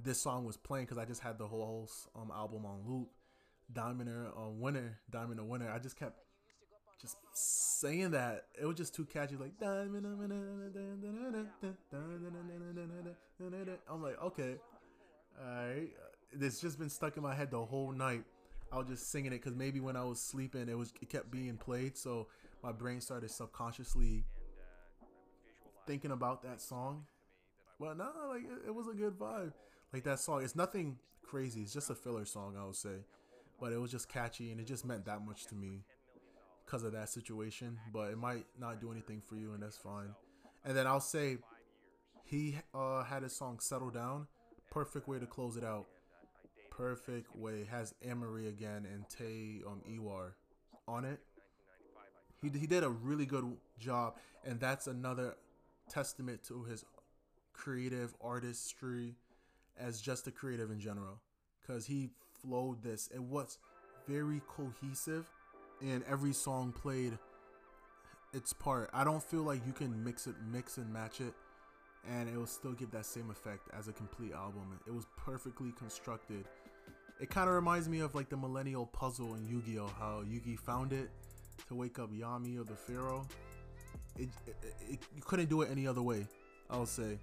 [0.00, 3.08] This song was playing because I just had the whole um, album on loop.
[3.72, 5.70] Diamond a winner, Diamond a winner.
[5.70, 6.18] I just kept
[7.00, 8.46] just saying that.
[8.60, 10.04] It was just too catchy, like Diamond.
[13.88, 14.56] I'm like, okay,
[15.40, 15.88] all right
[16.40, 18.24] it's just been stuck in my head the whole night.
[18.72, 21.30] I was just singing it because maybe when I was sleeping, it was it kept
[21.30, 22.26] being played, so
[22.62, 24.24] my brain started subconsciously
[25.86, 27.04] thinking about that song.
[27.78, 29.52] But no, like it, it was a good vibe.
[29.92, 31.62] Like that song, it's nothing crazy.
[31.62, 33.04] It's just a filler song, I would say,
[33.60, 35.84] but it was just catchy and it just meant that much to me
[36.64, 37.78] because of that situation.
[37.92, 40.14] But it might not do anything for you, and that's fine.
[40.64, 41.38] And then I'll say
[42.24, 44.26] he uh, had his song "Settle Down."
[44.70, 45.86] Perfect way to close it out
[46.76, 47.66] perfect way.
[47.70, 50.32] Has Amaarae again and Tay um Iwar
[50.86, 51.20] on it.
[52.42, 53.44] He, he did a really good
[53.78, 55.36] job, and that's another
[55.88, 56.84] testament to his
[57.52, 59.14] creative artistry
[59.78, 61.20] as just a creative in general.
[61.66, 62.10] Cause he
[62.42, 63.08] flowed this.
[63.14, 63.58] It was
[64.06, 65.30] very cohesive,
[65.80, 67.18] and every song played
[68.34, 68.90] its part.
[68.92, 71.32] I don't feel like you can mix it, mix and match it,
[72.06, 74.78] and it will still give that same effect as a complete album.
[74.86, 76.44] It was perfectly constructed.
[77.24, 79.90] It kind of reminds me of like the Millennial Puzzle in Yu-Gi-Oh!
[79.98, 81.08] How Yugi found it
[81.68, 83.26] to wake up Yami or the Pharaoh.
[84.18, 84.56] It, it,
[84.90, 86.26] it you couldn't do it any other way.
[86.68, 87.18] I'll say,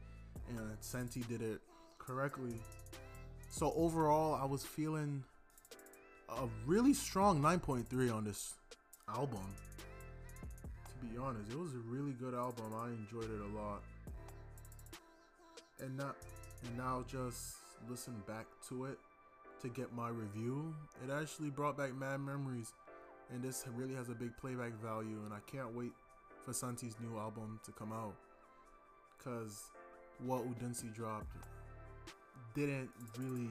[0.49, 1.61] and Santi did it
[1.99, 2.55] correctly.
[3.51, 5.23] So overall, I was feeling
[6.29, 8.55] a really strong 9.3 on this
[9.07, 9.53] album.
[10.89, 12.73] To be honest, it was a really good album.
[12.75, 13.83] I enjoyed it a lot.
[15.79, 16.15] And now,
[16.65, 18.97] and now just listen back to it
[19.61, 20.73] to get my review.
[21.03, 22.73] It actually brought back mad memories,
[23.31, 25.19] and this really has a big playback value.
[25.25, 25.91] And I can't wait
[26.43, 28.15] for Santi's new album to come out,
[29.23, 29.71] cause
[30.25, 31.35] what Odunsi dropped
[32.53, 33.49] didn't really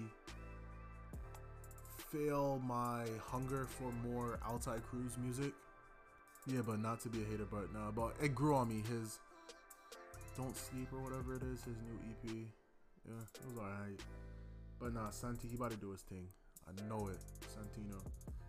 [2.11, 5.52] fill my hunger for more outside cruise music.
[6.46, 8.82] Yeah, but not to be a hater, but nah, but it grew on me.
[8.88, 9.18] His
[10.36, 12.46] Don't Sleep or whatever it is, his new EP.
[13.06, 14.00] Yeah, it was alright.
[14.81, 16.26] But nah, Santi, he about to do his thing.
[16.66, 18.01] I know it, Santino.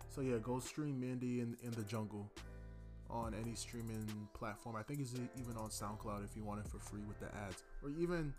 [0.08, 2.30] So yeah, go stream Mandy in, in the jungle
[3.10, 4.76] on any streaming platform.
[4.76, 7.62] I think it's even on SoundCloud if you want it for free with the ads.
[7.82, 8.32] Or even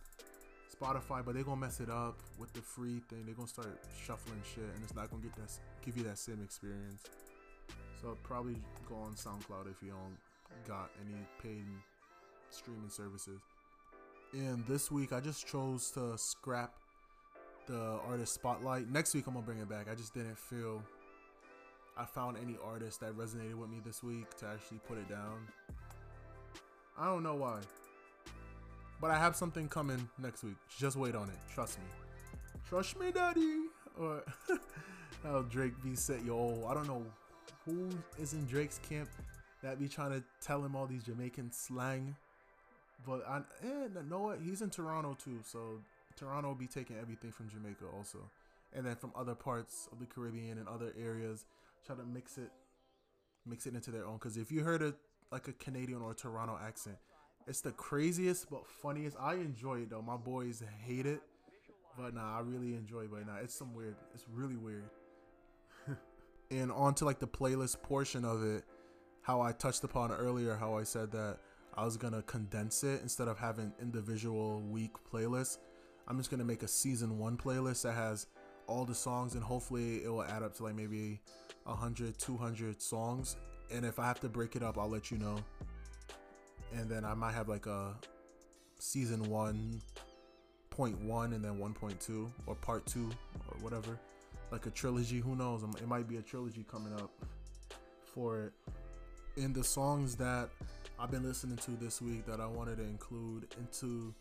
[0.74, 3.24] Spotify, but they're gonna mess it up with the free thing.
[3.26, 5.52] They're gonna start shuffling shit, and it's not gonna get that
[5.86, 7.04] give you that same experience.
[8.02, 8.56] So probably
[8.89, 11.66] go on SoundCloud if you don't got any paid
[12.50, 13.39] streaming services.
[14.34, 16.74] And this week I just chose to scrap
[17.68, 18.89] the artist spotlight.
[18.89, 19.88] Next week I'm gonna bring it back.
[19.89, 20.84] I just didn't feel
[21.97, 25.47] I found any artist that resonated with me this week to actually put it down.
[26.97, 27.59] I don't know why.
[28.99, 30.55] But I have something coming next week.
[30.78, 31.36] Just wait on it.
[31.53, 31.86] Trust me.
[32.68, 33.66] Trust me, daddy.
[33.99, 34.24] Or
[35.24, 36.66] how Drake be set yo.
[36.68, 37.05] I don't know
[37.66, 37.89] who
[38.20, 39.09] is in Drake's camp
[39.61, 42.16] that be trying to tell him all these Jamaican slang.
[43.05, 44.39] But I eh, and know what?
[44.43, 45.80] He's in Toronto too, so
[46.16, 48.20] Toronto will be taking everything from Jamaica also.
[48.74, 51.45] And then from other parts of the Caribbean and other areas,
[51.86, 52.51] try to mix it
[53.45, 54.18] mix it into their own.
[54.20, 54.93] Cause if you heard a
[55.32, 56.97] like a Canadian or a Toronto accent,
[57.47, 59.18] it's the craziest but funniest.
[59.20, 60.01] I enjoy it though.
[60.01, 61.22] My boys hate it,
[61.97, 63.11] but nah, I really enjoy it.
[63.11, 63.95] But nah, it's some weird.
[64.14, 64.86] It's really weird.
[66.51, 68.64] and on to like the playlist portion of it,
[69.22, 71.38] how I touched upon earlier, how I said that
[71.76, 75.57] I was gonna condense it instead of having individual week playlists.
[76.08, 78.28] I'm just gonna make a season one playlist that has
[78.68, 81.20] all the songs and hopefully it will add up to like maybe
[81.64, 83.38] 100 200 songs.
[83.72, 85.38] And if i have to break it up i'll let you know.
[86.74, 87.95] And then I might have like a
[88.80, 89.82] season one
[90.70, 93.10] point one and then 1.2 or part two
[93.49, 93.99] or whatever.
[94.51, 95.64] Like a trilogy who knows?
[95.64, 97.12] It might be a trilogy coming up
[98.14, 98.54] for it.
[99.38, 100.49] In the songs that
[100.99, 104.14] i've been listening to this week that i wanted to include into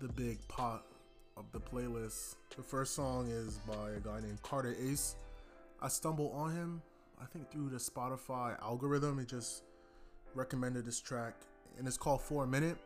[0.00, 0.84] the big pot
[1.36, 5.16] of the playlist the first song is by a guy named carter ace
[5.82, 6.82] i stumbled on him
[7.20, 9.62] i think through the spotify algorithm it just
[10.34, 11.34] recommended this track
[11.78, 12.76] and it's called For a Minute.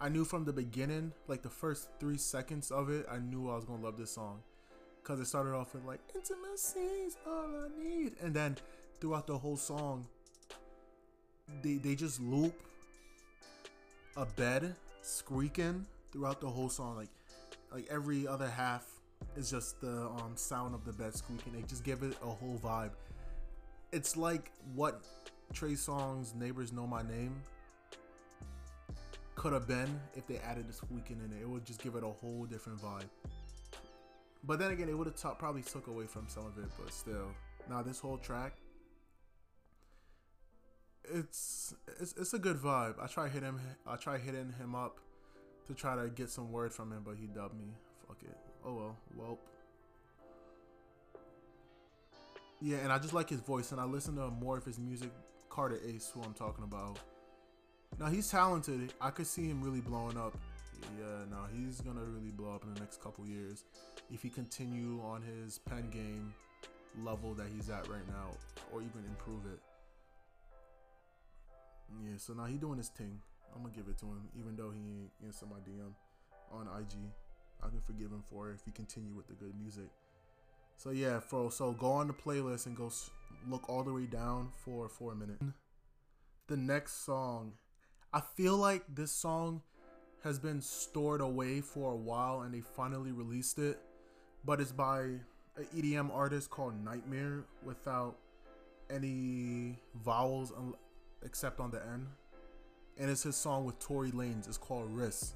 [0.00, 3.56] I knew from the beginning, like the first three seconds of it, I knew I
[3.56, 4.42] was gonna love this song.
[5.02, 8.12] Cause it started off with like intimacy's all I need.
[8.20, 8.56] And then
[9.00, 10.06] throughout the whole song,
[11.62, 12.60] they they just loop
[14.16, 16.96] a bed squeaking throughout the whole song.
[16.96, 17.08] Like
[17.72, 18.86] like every other half
[19.36, 21.52] is just the um, sound of the bed squeaking.
[21.52, 22.90] They just give it a whole vibe.
[23.92, 25.04] It's like what
[25.52, 27.34] Trey Songz Neighbors Know My Name
[29.34, 31.42] could have been if they added the squeaking in it.
[31.42, 33.08] It would just give it a whole different vibe.
[34.44, 36.92] But then again, it would have t- probably took away from some of it, but
[36.92, 37.28] still.
[37.68, 38.56] Now this whole track,
[41.04, 42.94] it's it's it's a good vibe.
[43.02, 43.58] I try hitting.
[43.86, 45.00] I try hitting him up
[45.68, 47.66] to try to get some word from him, but he dubbed me.
[48.06, 48.36] Fuck it.
[48.64, 48.96] Oh well.
[49.18, 49.38] Welp.
[52.60, 55.10] Yeah, and I just like his voice, and I listen to more of his music.
[55.48, 56.98] Carter Ace, who I'm talking about.
[57.98, 58.92] Now he's talented.
[59.00, 60.36] I could see him really blowing up.
[60.98, 63.64] Yeah, no, he's gonna really blow up in the next couple years
[64.12, 66.34] if he continue on his pen game
[67.02, 68.30] level that he's at right now,
[68.72, 69.60] or even improve it.
[72.04, 73.20] Yeah, so now he doing his thing.
[73.56, 75.92] I'm gonna give it to him, even though he ain't answer my DM
[76.52, 76.96] on IG.
[77.62, 79.88] I can forgive him for it if he continue with the good music.
[80.76, 82.92] So yeah, for so go on the playlist and go
[83.48, 85.40] look all the way down for for a minute.
[86.48, 87.54] The next song
[88.12, 89.62] I feel like this song
[90.22, 93.78] has been stored away for a while and they finally released it.
[94.44, 98.16] But it's by an EDM artist called NGHTMRE without
[98.90, 100.52] any vowels
[101.22, 102.06] except on the end.
[102.98, 104.48] And it's his song with Tory Lanez.
[104.48, 105.34] It's called Risk.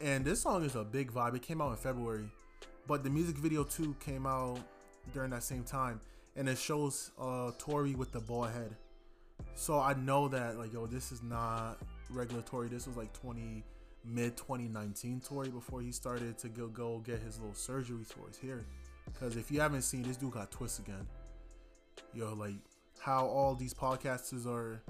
[0.00, 1.36] And this song is a big vibe.
[1.36, 2.24] It came out in February.
[2.86, 4.58] But the music video too came out
[5.12, 6.00] during that same time.
[6.36, 8.74] And it shows uh Tory with the ball head.
[9.54, 11.78] So I know that like yo, this is not
[12.10, 12.68] regular Tory.
[12.68, 13.62] This was like 20
[14.04, 18.38] mid 2019 Tory before he started to go go get his little surgery for his
[18.38, 18.64] hair.
[19.20, 21.06] Cause if you haven't seen this dude got twists again.
[22.14, 22.54] Yo, like
[22.98, 24.80] how all these podcasters are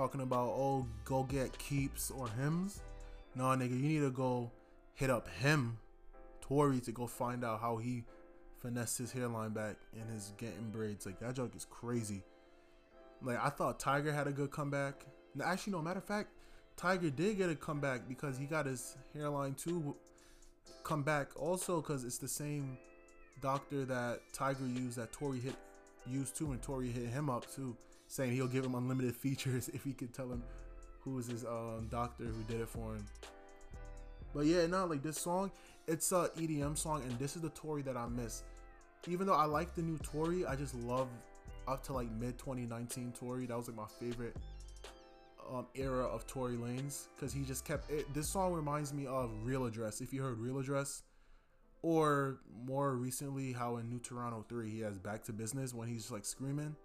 [0.00, 2.80] talking about oh go get keeps or Hims.
[3.34, 4.50] No nigga, you need to go
[4.94, 5.76] hit up him,
[6.40, 8.04] Tory, to go find out how he
[8.62, 11.04] finessed his hairline back and his getting braids.
[11.04, 12.22] Like that joke is crazy.
[13.20, 15.04] Like I thought Tyga had a good comeback.
[15.44, 16.30] Actually, no matter of fact,
[16.78, 19.94] Tyga did get a comeback because he got his hairline too
[20.82, 22.78] come back also because it's the same
[23.42, 25.56] doctor that Tyga used that Tory hit
[26.06, 27.76] used too and Tory hit him up too
[28.10, 30.42] saying he'll give him unlimited features if he could tell him
[31.00, 33.06] who was his um, doctor who did it for him.
[34.34, 35.50] But yeah, no, like this song,
[35.86, 38.42] it's a EDM song, and this is the Tory that I miss.
[39.08, 41.08] Even though I like the new Tory, I just love
[41.66, 43.46] up to like mid 2019 Tory.
[43.46, 44.36] That was like my favorite
[45.50, 48.12] um, era of Tory Lanez because he just kept it.
[48.12, 50.00] This song reminds me of Real Address.
[50.00, 51.02] If you heard Real Address,
[51.82, 56.10] or more recently, how in New Toronto 3 he has Back to Business when he's
[56.10, 56.76] like screaming.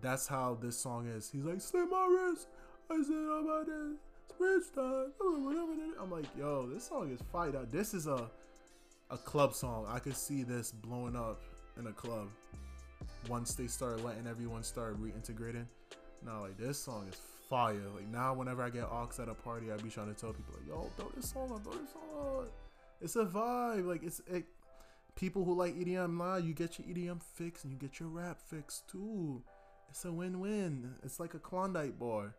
[0.00, 1.30] That's how this song is.
[1.30, 2.48] He's like, Slit my wrist.
[2.90, 3.98] I said, about this.
[4.30, 5.12] Spritz time.
[6.00, 7.54] I'm like, yo, this song is fight.
[7.70, 8.28] This is a
[9.10, 9.86] a club song.
[9.88, 11.40] I could see this blowing up
[11.78, 12.28] in a club
[13.28, 15.66] once they start letting everyone start reintegrating.
[16.24, 17.18] Now, like this song is
[17.48, 17.82] fire.
[17.94, 20.54] Like now, whenever I get aux at a party, I be trying to tell people
[20.58, 22.46] like, "Yo, throw this song on, throw this song on."
[23.00, 23.86] It's a vibe.
[23.86, 24.44] Like it's it.
[25.14, 28.40] People who like EDM, nah, you get your EDM fix and you get your rap
[28.40, 29.42] fix too.
[29.94, 30.96] It's a win-win.
[31.04, 32.34] It's like a Klondike bar.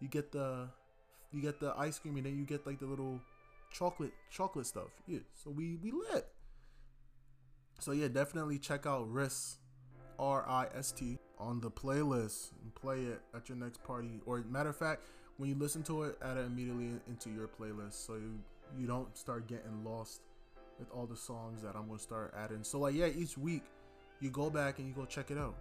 [0.00, 0.70] You get the
[1.30, 3.20] you get the ice cream and then you get like the little
[3.70, 4.88] chocolate chocolate stuff.
[5.06, 5.18] Yeah.
[5.34, 6.26] So we we lit.
[7.80, 9.58] So yeah, definitely check out Rist
[10.18, 14.22] R I S T on the playlist and play it at your next party.
[14.24, 15.02] Or matter of fact,
[15.36, 18.38] when you listen to it, add it immediately into your playlist so you
[18.80, 20.22] you don't start getting lost
[20.78, 22.64] with all the songs that I'm gonna start adding.
[22.64, 23.64] So like yeah, each week
[24.18, 25.56] you go back and you go check it out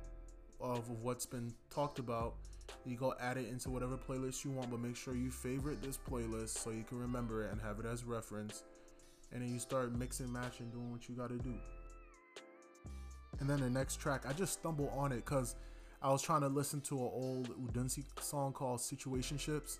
[0.59, 2.35] of what's been talked about.
[2.85, 5.97] You go add it into whatever playlist you want, but make sure you favorite this
[5.97, 8.63] playlist so you can remember it and have it as reference.
[9.31, 11.53] And then you start mixing, matching, doing what you gotta do.
[13.39, 15.55] And then the next track, I just stumbled on it because
[16.01, 19.77] I was trying to listen to an old Odunsi song called Situationships.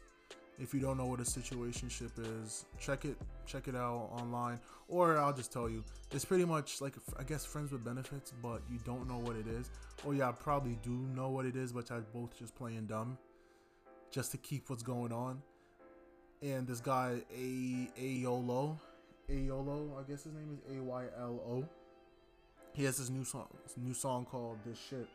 [0.57, 2.11] If you don't know what a situationship
[2.43, 5.83] is, check it check it out online, or I'll just tell you.
[6.11, 9.47] It's pretty much like I guess friends with benefits, but you don't know what it
[9.47, 9.69] is.
[10.05, 13.17] Or yeah, I probably do know what it is, but I both just playing dumb,
[14.11, 15.41] just to keep what's going on.
[16.41, 18.77] And this guy A Ayolo,
[19.29, 21.69] Ayolo, I guess his name is A Y L O
[22.75, 25.07] he has this new song, this new song called "This Shit,"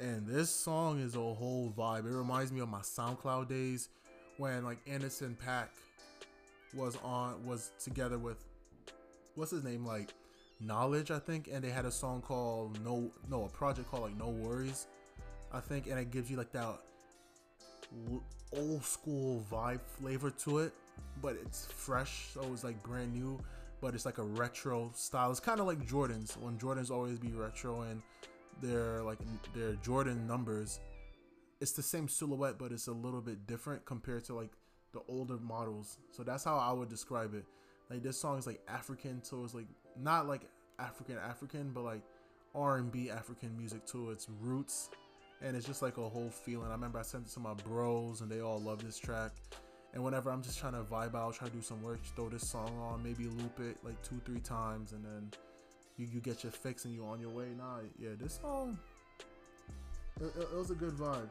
[0.00, 2.06] and this song is a whole vibe.
[2.06, 3.90] It reminds me of my SoundCloud days
[4.38, 5.68] when like Anderson .Paak
[6.74, 8.44] was on was together with
[9.34, 10.12] what's his name like
[10.64, 14.18] Knxwledge I think, and they had a song called No No a project called like
[14.18, 14.86] NxWorries,
[15.52, 16.78] I think, and it gives you like that
[18.56, 20.72] old school vibe flavor to it,
[21.22, 23.38] but it's fresh, so it's like brand new
[23.80, 25.30] but it's like a retro style.
[25.30, 28.02] It's kind of like Jordans when Jordans always be retro and
[28.60, 29.18] they're like
[29.54, 30.80] their Jordan numbers.
[31.60, 34.52] It's the same silhouette, but it's a little bit different compared to like
[34.92, 35.98] the older models.
[36.10, 37.44] So that's how I would describe it.
[37.90, 39.66] Like this song is like African, so it's like
[40.00, 40.42] not like
[40.78, 42.02] African African, but like
[42.54, 44.90] R and B African music to its roots,
[45.42, 46.68] and it's just like a whole feeling.
[46.68, 49.32] I remember I sent it to my bros, and they all love this track.
[49.94, 52.46] And whenever I'm just trying to vibe out, try to do some work, throw this
[52.46, 55.30] song on, maybe loop it like two, three times, and then
[55.96, 57.46] you, you get your fix and you on your way.
[57.56, 58.78] Nah, yeah, this song,
[60.20, 61.28] it, it, was a good vibe.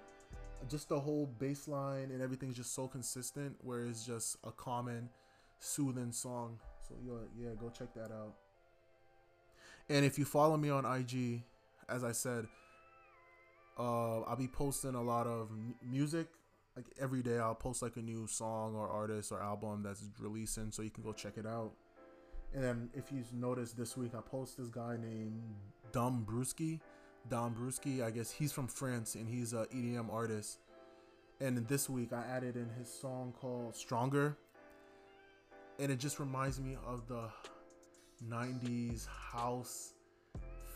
[0.70, 5.10] Just the whole bass line and everything's just so consistent, where it's just a common,
[5.60, 6.60] soothing song.
[6.88, 8.36] So yeah, yeah, go check that out.
[9.90, 11.44] And if you follow me on IG,
[11.88, 12.48] as I said,
[13.80, 15.50] uh, I'll be posting a lot of
[15.82, 16.28] music
[16.78, 20.72] like every day I'll post like a new song or artist or album that's releasing
[20.72, 21.72] so you can go check it out.
[22.54, 25.42] And then if you notice this week I post this guy named
[25.92, 26.80] Dombresky.
[27.30, 30.60] Dombresky, I guess he's from France and he's a EDM artist.
[31.40, 34.38] And this week I added in his song called Stronger.
[35.80, 37.30] And it just reminds me of the
[38.28, 39.94] 90s house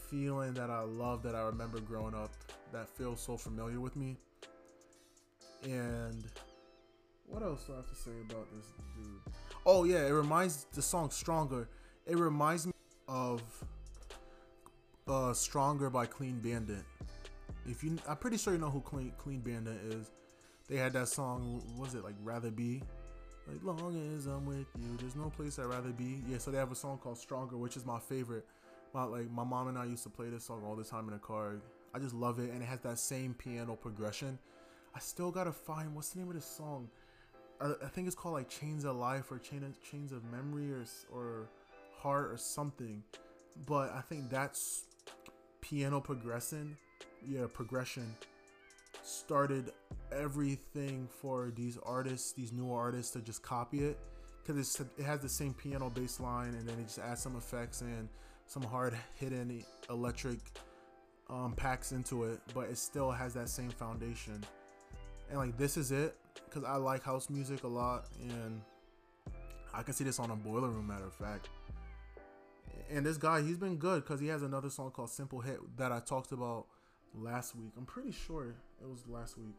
[0.09, 2.31] feeling that I love that I remember growing up
[2.71, 4.17] that feels so familiar with me.
[5.63, 6.25] And
[7.27, 9.33] what else do I have to say about this dude?
[9.65, 11.69] Oh yeah, it reminds the song Stronger.
[12.05, 12.73] It reminds me
[13.07, 13.41] of
[15.07, 16.83] uh Stronger by Clean Bandit.
[17.65, 20.11] If you I'm pretty sure you know who Clean Clean Bandit is.
[20.69, 22.81] They had that song, was it like Rather Be?
[23.47, 26.21] Like long as I'm with you, there's no place I'd rather be.
[26.27, 28.45] Yeah, so they have a song called Stronger, which is my favorite.
[28.93, 31.13] My like my mom and I used to play this song all the time in
[31.13, 31.55] the car.
[31.93, 34.37] I just love it, and it has that same piano progression.
[34.95, 36.89] I still gotta find what's the name of this song.
[37.59, 40.71] I, I think it's called like Chains of Life or Chain of, Chains of Memory
[40.71, 41.49] or or
[41.97, 43.03] Heart or something.
[43.65, 44.85] But I think that's
[45.61, 46.77] piano progression.
[47.27, 48.15] Yeah, progression
[49.03, 49.71] started
[50.11, 53.97] everything for these artists, these new artists, to just copy it
[54.43, 57.81] because it has the same piano bass line and then it just adds some effects
[57.81, 58.09] and
[58.47, 60.39] some hard hidden electric
[61.29, 64.43] um, packs into it, but it still has that same foundation.
[65.29, 68.61] And like this is it because I like house music a lot and
[69.73, 70.87] I can see this on a boiler room.
[70.87, 71.49] Matter of fact.
[72.93, 75.93] And this guy, he's been good because he has another song called Simple Hit that
[75.93, 76.65] I talked about
[77.15, 77.71] last week.
[77.77, 79.55] I'm pretty sure it was last week.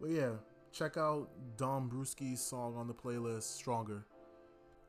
[0.00, 0.30] But yeah,
[0.72, 4.04] check out Dombresky's song on the playlist, Stronger.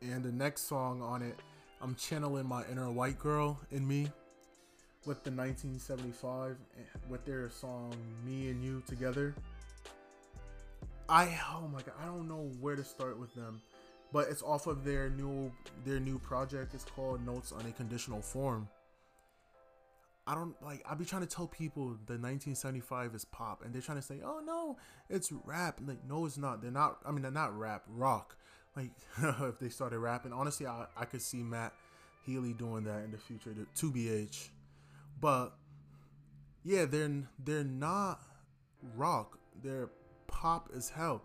[0.02, 1.40] And the next song on it,
[1.80, 4.10] I'm channeling my inner white girl in me
[5.06, 7.94] with the 1975 eh, with their song
[8.26, 9.36] Me and You Together.
[11.08, 13.62] I oh my god, I don't know where to start with them.
[14.14, 15.52] But it's off of their new
[15.86, 16.74] their new project.
[16.74, 18.70] It's called Notes on a Conditional Form.
[20.26, 20.84] I don't like.
[20.90, 24.20] I be trying to tell people the 1975 is pop, and they're trying to say,
[24.24, 24.78] "Oh no,
[25.10, 26.62] it's rap." like, no, it's not.
[26.62, 27.00] They're not.
[27.06, 28.36] I mean, they're not rap, rock.
[28.76, 28.92] Like,
[29.42, 31.74] if they started rapping, honestly, I, I could see Matt
[32.26, 34.50] Healy doing that in the future to, to BH.
[35.20, 35.54] But
[36.64, 38.20] yeah, they're they're not
[38.96, 39.40] rock.
[39.64, 39.90] They're
[40.28, 41.24] pop as hell.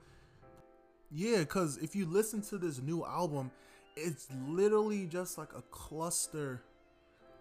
[1.14, 3.50] Yeah, cause if you listen to this new album,
[3.96, 6.62] it's literally just like a cluster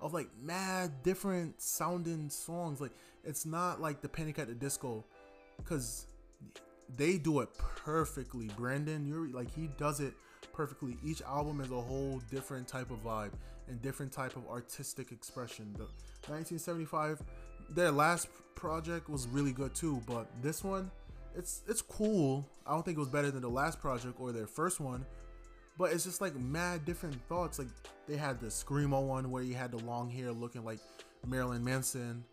[0.01, 2.81] of like mad different sounding songs.
[2.81, 2.91] Like
[3.23, 5.05] it's not like the Panic at the Disco,
[5.57, 6.07] because
[6.97, 8.49] they do it perfectly.
[8.57, 10.13] Brendon Urie like he does it
[10.51, 10.97] perfectly.
[11.05, 13.31] Each album is a whole different type of vibe
[13.67, 15.71] and different type of artistic expression.
[15.73, 15.85] The
[16.29, 17.21] 1975,
[17.69, 20.91] their last project was really good too, but this one,
[21.35, 22.45] it's it's cool.
[22.65, 25.05] I don't think it was better than the last project or their first one,
[25.77, 27.59] but it's just like mad different thoughts.
[27.59, 27.69] Like
[28.07, 30.79] they had the screamo one where you had the long hair looking like
[31.27, 32.23] Marilyn Manson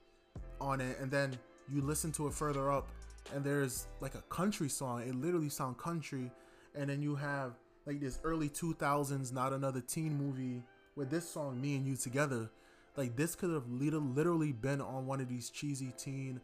[0.61, 1.37] on it, and then
[1.73, 2.89] you listen to it further up,
[3.35, 5.03] and there's like a country song.
[5.03, 6.31] It literally sound country,
[6.75, 7.53] and then you have
[7.87, 10.63] like this early 2000s not another teen movie
[10.95, 12.51] with this song me and you together
[12.97, 16.39] like this could have literally been on one of these cheesy teen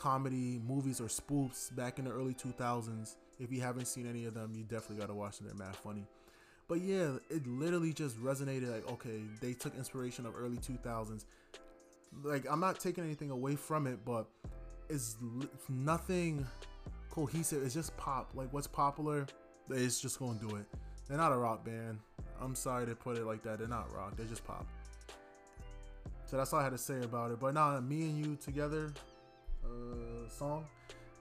[0.00, 4.32] comedy movies or spoofs back in the early 2000s if you haven't seen any of
[4.32, 6.06] them you definitely got to watch them they're mad funny
[6.70, 11.24] but yeah, it literally just resonated like, okay, they took inspiration of early 2000s.
[12.22, 14.28] Like, I'm not taking anything away from it, but
[14.88, 15.16] it's
[15.68, 16.46] nothing
[17.10, 17.64] cohesive.
[17.64, 18.30] It's just pop.
[18.34, 19.26] Like, what's popular,
[19.68, 20.64] it's just to do it.
[21.08, 21.98] They're not a rock band.
[22.40, 23.58] I'm sorry to put it like that.
[23.58, 24.16] They're not rock.
[24.16, 24.64] They're just pop.
[26.26, 27.40] So that's all I had to say about it.
[27.40, 28.92] But now, me and you together,
[29.70, 30.66] uh, song,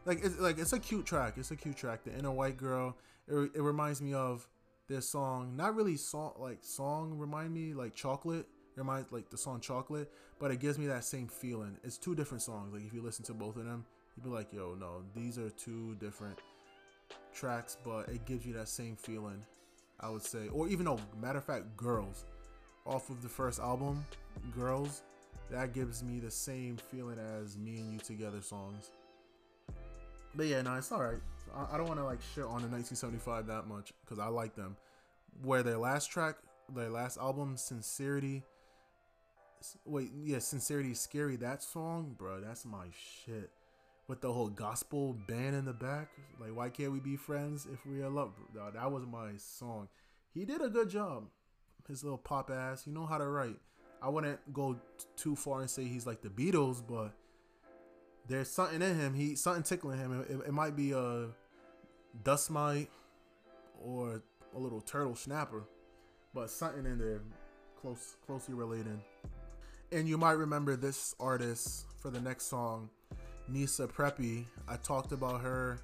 [0.06, 1.34] like it's like it's a cute track.
[1.38, 2.04] It's a cute track.
[2.04, 2.97] The inner white girl.
[3.28, 4.47] It, it reminds me of
[4.88, 5.56] this song.
[5.56, 8.47] Not really song like song remind me like chocolate.
[8.76, 11.78] Reminds like the song chocolate but it gives me that same feeling.
[11.84, 12.74] It's two different songs.
[12.74, 13.86] Like if you listen to both of them
[14.16, 16.38] you'd be like yo no these are two different
[17.34, 19.43] tracks but it gives you that same feeling
[20.00, 20.47] i would say.
[20.50, 22.26] Or even though matter of fact girls.
[22.86, 24.06] Off of the first album
[24.56, 25.04] girls
[25.49, 28.91] that gives me the same feeling as me and you together songs
[30.36, 31.21] but yeah no it's all right
[31.55, 34.55] I, I don't want to like shit on the 1975 that much because I like
[34.55, 34.75] them.
[35.43, 36.36] Where their last track,
[36.73, 38.43] their last album, Sincerity.
[39.86, 41.36] Wait, yeah, Sincerity is Scary.
[41.36, 42.88] That song, bro, that's my
[43.25, 43.51] shit.
[44.07, 46.09] With the whole gospel band in the back,
[46.39, 48.34] like, why can't we be friends if we are love?
[48.73, 49.88] That was my song.
[50.34, 51.25] He did a good job.
[51.88, 52.86] His little pop ass.
[52.86, 53.57] He know how to write.
[54.02, 57.12] I wouldn't go t- too far and say he's like the Beatles, but
[58.28, 59.14] there's something in him.
[59.14, 60.26] He something tickling him.
[60.30, 61.28] It, it might be a
[62.24, 62.89] dust mite
[63.84, 64.22] or
[64.56, 65.64] a little turtle snapper,
[66.34, 67.22] but something in there
[67.82, 69.00] close closely related.
[69.91, 72.89] And you might remember this artist for the next song,
[73.47, 74.45] Nessa Preppy.
[74.68, 75.80] I talked about her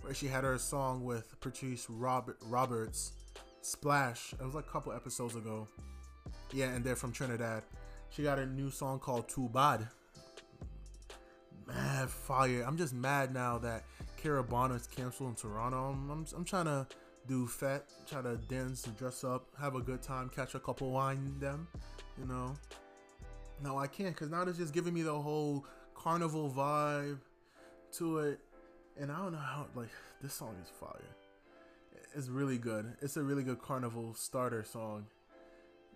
[0.00, 3.12] where she had her song with Patrice Robert, Roberts,
[3.60, 4.32] Splash.
[4.32, 5.68] It was like a couple episodes ago.
[6.52, 7.64] Yeah, and they're from Trinidad.
[8.10, 9.88] She got a new song called Too Bad.
[11.66, 12.64] Mad fire.
[12.66, 13.84] I'm just mad now that
[14.16, 15.90] Caribana's canceled in Toronto.
[15.90, 16.86] I'm, I'm, I'm trying to
[17.26, 20.92] do fat, try to dance, and dress up, have a good time, catch a couple
[20.92, 21.66] wine them,
[22.18, 22.54] you know.
[23.62, 27.18] No, I can't because now it's just giving me the whole carnival vibe
[27.94, 28.38] to it.
[28.98, 29.90] And I don't know how, like,
[30.22, 31.16] this song is fire.
[32.14, 32.94] It's really good.
[33.02, 35.06] It's a really good carnival starter song.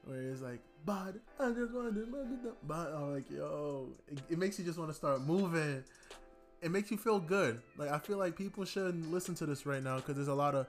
[0.04, 4.58] Where it's like, but I just want to, but I'm like, yo, it, it makes
[4.58, 5.84] you just want to start moving.
[6.62, 7.60] It makes you feel good.
[7.76, 10.54] Like, I feel like people shouldn't listen to this right now because there's a lot
[10.54, 10.66] of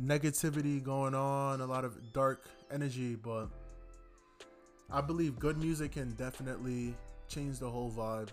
[0.00, 3.48] negativity going on, a lot of dark energy, but
[4.90, 6.94] I believe good music can definitely
[7.28, 8.28] change the whole vibe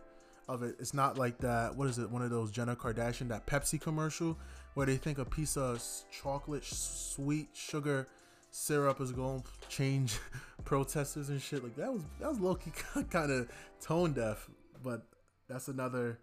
[0.48, 0.76] of it.
[0.80, 1.76] It's not like that.
[1.76, 2.10] What is it?
[2.10, 4.38] One of those Jenna Kardashian that Pepsi commercial
[4.74, 8.08] where they think a piece of chocolate sweet sugar
[8.52, 10.18] syrup is going to change
[10.66, 11.64] protesters and shit.
[11.64, 12.72] Like that was that was low key
[13.10, 13.50] kind of
[13.82, 14.50] tone deaf,
[14.84, 15.06] but
[15.48, 16.20] that's another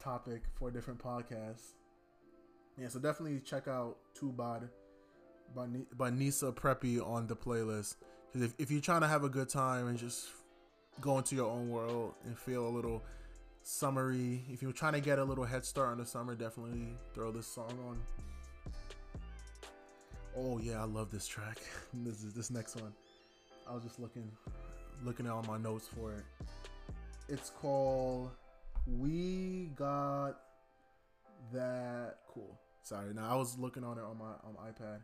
[0.00, 1.74] topic for a different podcast.
[2.78, 4.68] Yeah, so definitely check out Too Bad
[5.54, 5.66] by,
[5.96, 7.96] by Nessa Preppy on the playlist.
[8.32, 10.28] Because if, if you're trying to have a good time and just
[11.00, 13.02] go into your own world and feel a little
[13.62, 17.30] summery, if you're trying to get a little head start on the summer, definitely throw
[17.30, 18.00] this song on.
[20.42, 21.58] Oh yeah, I love this track.
[21.94, 22.92] this is this next one.
[23.68, 24.30] I was just looking
[25.04, 26.24] looking at all my notes for it.
[27.28, 28.30] It's called
[28.86, 30.40] We Got
[31.52, 32.58] That Cool.
[32.82, 35.00] Sorry, now I was looking on it on my on my iPad.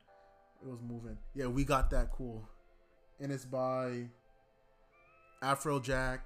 [0.62, 1.18] It was moving.
[1.34, 2.49] Yeah, we got that cool,
[3.20, 4.09] and it's by
[5.43, 6.20] Afrojack,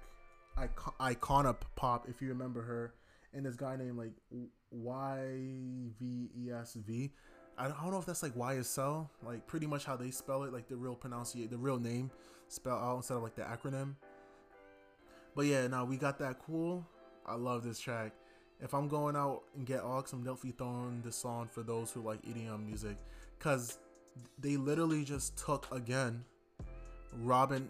[0.57, 2.95] Icon- Icona Pop, if you remember her,
[3.35, 4.13] and this guy named like
[4.71, 5.27] Y
[6.01, 7.11] V E S V.
[7.61, 10.67] I don't know if that's like YSL, like pretty much how they spell it, like
[10.67, 12.11] the real pronunciation, the real name
[12.49, 13.97] spell out instead of like the acronym.
[15.35, 16.87] But yeah, now we got that cool.
[17.27, 18.13] I love this track.
[18.63, 22.01] If I'm going out and get aux, I'm definitely throwing this song for those who
[22.01, 22.97] like EDM music,
[23.39, 23.79] cause
[24.39, 26.25] they literally just took again
[27.19, 27.69] Robin.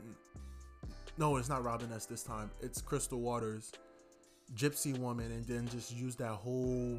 [1.18, 2.48] No, it's not Robin S this time.
[2.62, 3.72] It's Crystal Waters,
[4.54, 6.98] Gypsy Woman, and then just use that whole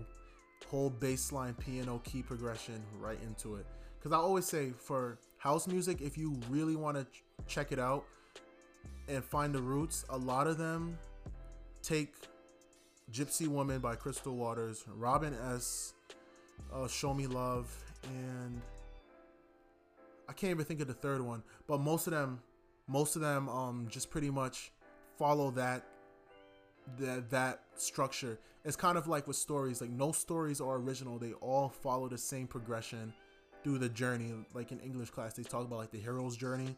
[0.70, 3.66] whole bassline piano key progression right into it.
[3.98, 7.80] Because I always say for house music, if you really want to ch- check it
[7.80, 8.06] out
[9.08, 10.98] and find the roots, a lot of them
[11.84, 12.14] take
[13.12, 15.94] Gypsy Woman by Crystal Waters, Robin S,
[16.74, 18.62] uh, Show Me Love, and
[20.30, 22.40] I can't even think of the third one, but most of them,
[22.88, 24.72] most of them, um, just pretty much
[25.18, 25.84] follow that
[27.00, 28.40] that that structure.
[28.64, 29.82] It's kind of like with stories.
[29.82, 31.18] Like no stories are original.
[31.18, 33.14] They all follow the same progression
[33.64, 34.34] through the journey.
[34.54, 36.76] Like in English class, they talk about like the hero's journey.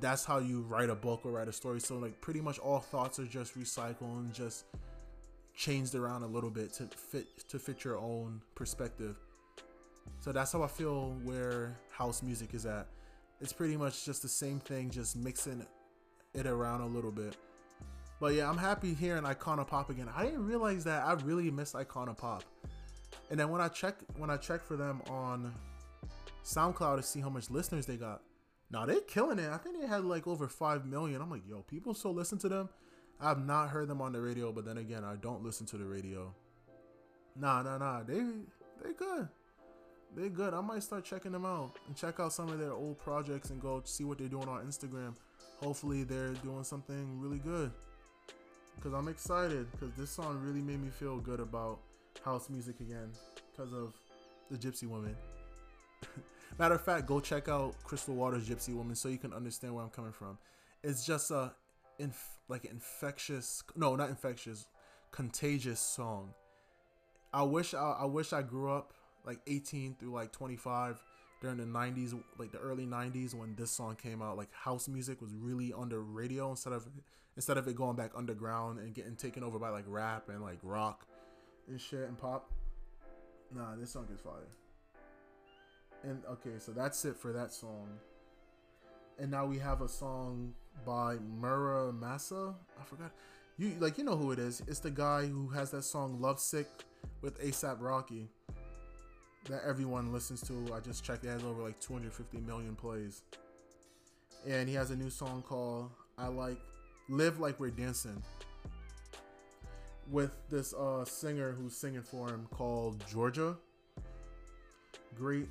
[0.00, 1.80] That's how you write a book or write a story.
[1.80, 4.64] So like pretty much all thoughts are just recycled and just
[5.54, 9.16] changed around a little bit to fit to fit your own perspective.
[10.20, 12.86] So that's how I feel where house music is at.
[13.40, 15.66] It's pretty much just the same thing, just mixing
[16.34, 17.36] it around a little bit.
[18.22, 20.08] But yeah, I'm happy hearing Icona Pop again.
[20.14, 22.44] I didn't realize that I really miss Icona Pop.
[23.32, 25.52] And then when I check when I check for them on
[26.44, 28.22] SoundCloud to see how much listeners they got,
[28.70, 29.50] now they're killing it.
[29.50, 31.20] I think they had like over five million.
[31.20, 32.68] I'm like, yo, people still listen to them.
[33.20, 35.84] I've not heard them on the radio, but then again, I don't listen to the
[35.84, 36.32] radio.
[37.34, 38.04] Nah, nah, nah.
[38.04, 38.20] They
[38.84, 39.26] they good.
[40.14, 40.54] They good.
[40.54, 43.60] I might start checking them out and check out some of their old projects and
[43.60, 45.16] go see what they're doing on Instagram.
[45.60, 47.72] Hopefully, they're doing something really good
[48.76, 51.78] because I'm excited because this song really made me feel good about
[52.24, 53.10] house music again
[53.50, 53.94] because of
[54.50, 55.16] the Gypsy Woman.
[56.58, 59.84] Matter of fact, go check out Crystal Waters Gypsy Woman so you can understand where
[59.84, 60.38] I'm coming from.
[60.82, 61.52] It's just a
[61.98, 64.66] inf- like infectious, no, not infectious,
[65.10, 66.34] contagious song.
[67.32, 68.92] I wish I, I wish I grew up
[69.24, 71.00] like 18 through like 25
[71.42, 75.20] during the 90s like the early 90s when this song came out like house music
[75.20, 76.88] was really on the radio instead of
[77.36, 80.58] instead of it going back underground and getting taken over by like rap and like
[80.62, 81.04] rock
[81.68, 82.50] and shit and pop.
[83.54, 84.48] Nah this song is fire.
[86.04, 87.88] And okay so that's it for that song.
[89.18, 90.54] And now we have a song
[90.86, 92.54] by Mura Massa?
[92.80, 93.10] I forgot.
[93.58, 94.62] You like you know who it is.
[94.68, 96.68] It's the guy who has that song Lovesick
[97.20, 98.28] with ASAP Rocky
[99.46, 100.74] that everyone listens to.
[100.74, 103.22] I just checked; it has over like 250 million plays.
[104.46, 106.58] And he has a new song called "I Like
[107.08, 108.22] Live Like We're Dancing"
[110.10, 113.56] with this uh, singer who's singing for him called Georgia.
[115.16, 115.48] Great,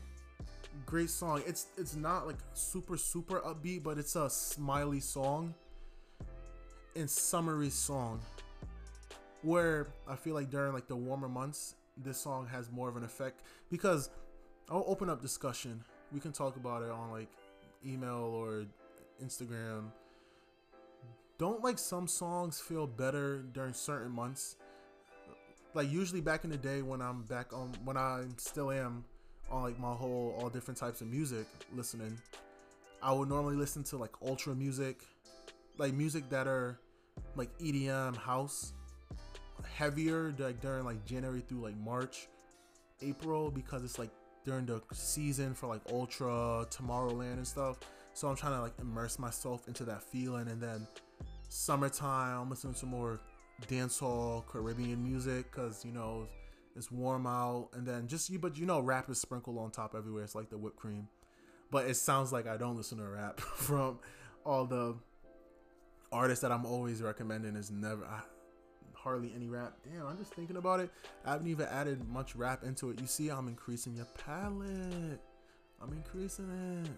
[0.86, 1.42] great song.
[1.46, 5.54] It's it's not like super super upbeat, but it's a smiley song
[6.96, 8.22] and summery song.
[9.44, 13.04] Where I feel like during like the warmer months, this song has more of an
[13.04, 14.10] effect because
[14.70, 15.84] I'll open up discussion.
[16.12, 17.30] We can talk about it on like
[17.86, 18.66] email or
[19.24, 19.92] Instagram.
[21.38, 24.58] Don't like some songs feel better during certain months?
[25.74, 29.06] Like usually back in the day when I'm back on when I still am
[29.50, 32.18] on like my whole all different types of music listening,
[33.02, 35.02] I would normally listen to like ultra music,
[35.78, 36.80] like music that are
[37.36, 38.74] like EDM house,
[39.76, 42.28] heavier like during like January through like March,
[43.02, 44.12] April because it's like
[44.44, 47.80] during the season for like ultra Tomorrowland and stuff.
[48.14, 50.48] So I'm trying to like immerse myself into that feeling.
[50.48, 50.88] And then
[51.50, 53.20] summertime I'm listening to more
[53.68, 56.28] dancehall Caribbean music because you know
[56.76, 57.70] it's warm out.
[57.74, 60.24] And then just you but you know rap is sprinkled on top everywhere.
[60.24, 61.08] It's like the whipped cream.
[61.70, 64.00] But it sounds like I don't listen to rap from
[64.46, 64.96] all the
[66.12, 67.56] artists that I'm always recommending.
[67.56, 68.22] Is never I,
[69.04, 70.92] hardly any rap damn I'm just thinking about it
[71.26, 75.20] I haven't even added much rap into it you see I'm increasing your palate
[75.82, 76.50] I'm increasing
[76.86, 76.90] it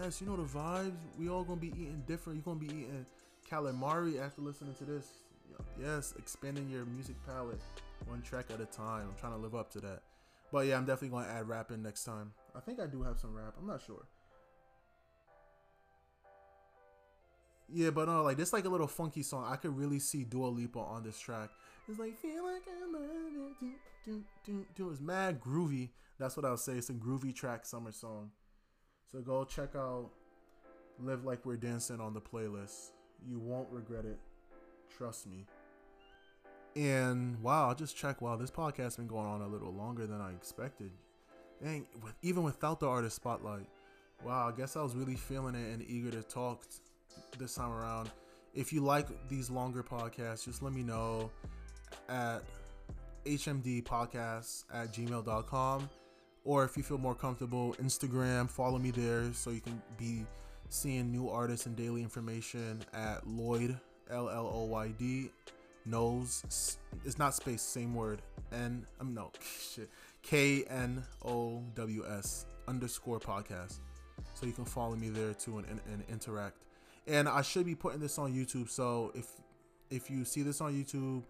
[0.00, 3.06] yes you know the vibes we all gonna be eating different you're gonna be eating
[3.48, 5.12] calamari after listening to this
[5.80, 7.60] yes expanding your music palette
[8.06, 9.06] one track at a time.
[9.08, 10.02] I'm trying to live up to that.
[10.52, 12.32] But yeah, I'm definitely to add rap in next time.
[12.56, 13.54] I think I do have some rap.
[13.60, 14.06] I'm not sure.
[17.70, 19.46] Yeah, but no, like this like a little funky song.
[19.46, 21.50] I could really see Dua Lipa on this track.
[21.88, 23.74] It's like feel like I'm do,
[24.04, 24.90] do, do, do.
[24.90, 25.90] It's mad groovy.
[26.18, 26.72] That's what I'll say.
[26.72, 28.30] It's a groovy track summer song.
[29.12, 30.10] So go check out
[31.00, 32.90] Live Like We're Dancing on the playlist.
[33.26, 34.18] You won't regret it.
[34.96, 35.46] Trust me.
[36.76, 38.20] And wow, I just check.
[38.20, 40.90] Wow, this podcast been going on a little longer than I expected.
[41.62, 43.66] And with, even without the artist spotlight,
[44.24, 46.64] wow, I guess I was really feeling it and eager to talk
[47.38, 48.10] this time around.
[48.54, 51.30] If you like these longer podcasts, just let me know
[52.08, 52.42] at
[53.24, 55.88] hmdpodcasts at gmail.com.
[56.44, 60.24] Or if you feel more comfortable, Instagram, follow me there so you can be
[60.70, 63.78] seeing new artists and daily information at Lloyd,
[64.10, 65.30] L L O Y D
[65.88, 68.20] knows it's not space same word
[68.52, 69.30] n i'm no
[69.74, 69.88] shit
[70.22, 73.78] k n o w s underscore podcast
[74.34, 76.56] so you can follow me there too and, and, and, interact
[77.08, 79.26] and i should be putting this on youtube so if
[79.90, 81.22] if you see this on youtube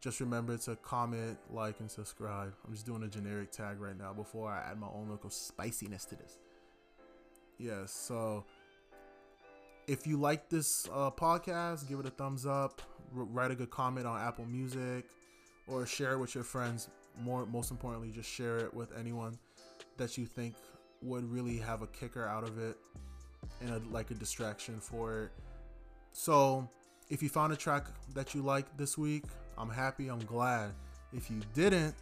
[0.00, 2.52] just remember to comment like and subscribe.
[2.66, 6.04] I'm just doing a generic tag right now before i add my own local spiciness
[6.06, 6.38] to this.
[7.58, 8.44] Yes so
[9.86, 12.82] if you like this uh, podcast give it a thumbs up
[13.12, 15.06] write a good comment on Apple Music
[15.66, 16.88] or share it with your friends.
[17.22, 19.38] More, most importantly, just share it with anyone
[19.96, 20.54] that you think
[21.02, 22.76] would really have a kicker out of it
[23.60, 25.30] and a, like a distraction for it.
[26.12, 26.68] So,
[27.08, 29.24] if you found a track that you like this week,
[29.58, 30.08] I'm happy.
[30.08, 30.72] I'm glad.
[31.12, 31.94] If you didn't,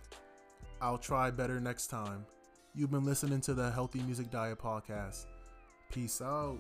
[0.81, 2.25] I'll try better next time.
[2.75, 5.27] You've been listening to the Healthy Music Diet Podcast.
[5.91, 6.59] Peace out.